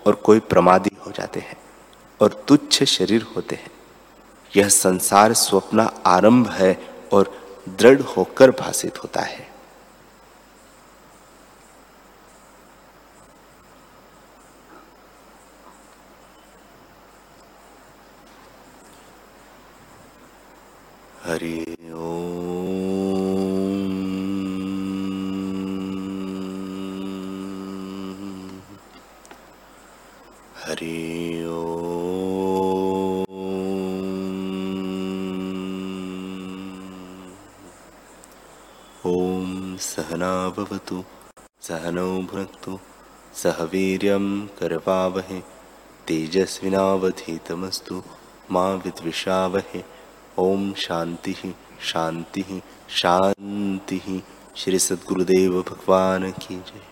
और 0.08 0.16
कोई 0.16 0.40
प्रमादी 0.40 0.98
हो 1.06 1.12
जाते 1.12 1.40
हैं। 1.40 1.67
और 2.22 2.46
तुच्छ 2.48 2.84
शरीर 2.84 3.22
होते 3.22 3.56
हैं। 3.56 3.72
यह 4.56 4.70
संसार 4.70 5.34
स्वप्न 5.34 5.90
आरंभ 6.06 6.50
है 6.50 6.90
और 7.14 7.32
दृढ़ 7.70 8.02
होकर 8.02 8.52
भाषित 8.52 8.98
होता 8.98 9.22
है। 9.22 9.48
हरि 21.24 21.67
सह 43.44 43.64
वीर्यं 43.64 44.48
करवावहे। 44.48 45.40
तेजस्विनावधीतमस्तु 46.08 48.04
माँ 48.52 48.76
विद्विषावहे। 48.76 49.84
ओम 50.38 50.74
शांति 50.74 51.36
शांति 51.82 52.62
शांति 52.90 54.24
श्री 54.56 54.80
सद्गुरुदेव 54.80 55.62
भगवान 55.62 56.32
की 56.32 56.56
जय। 56.56 56.88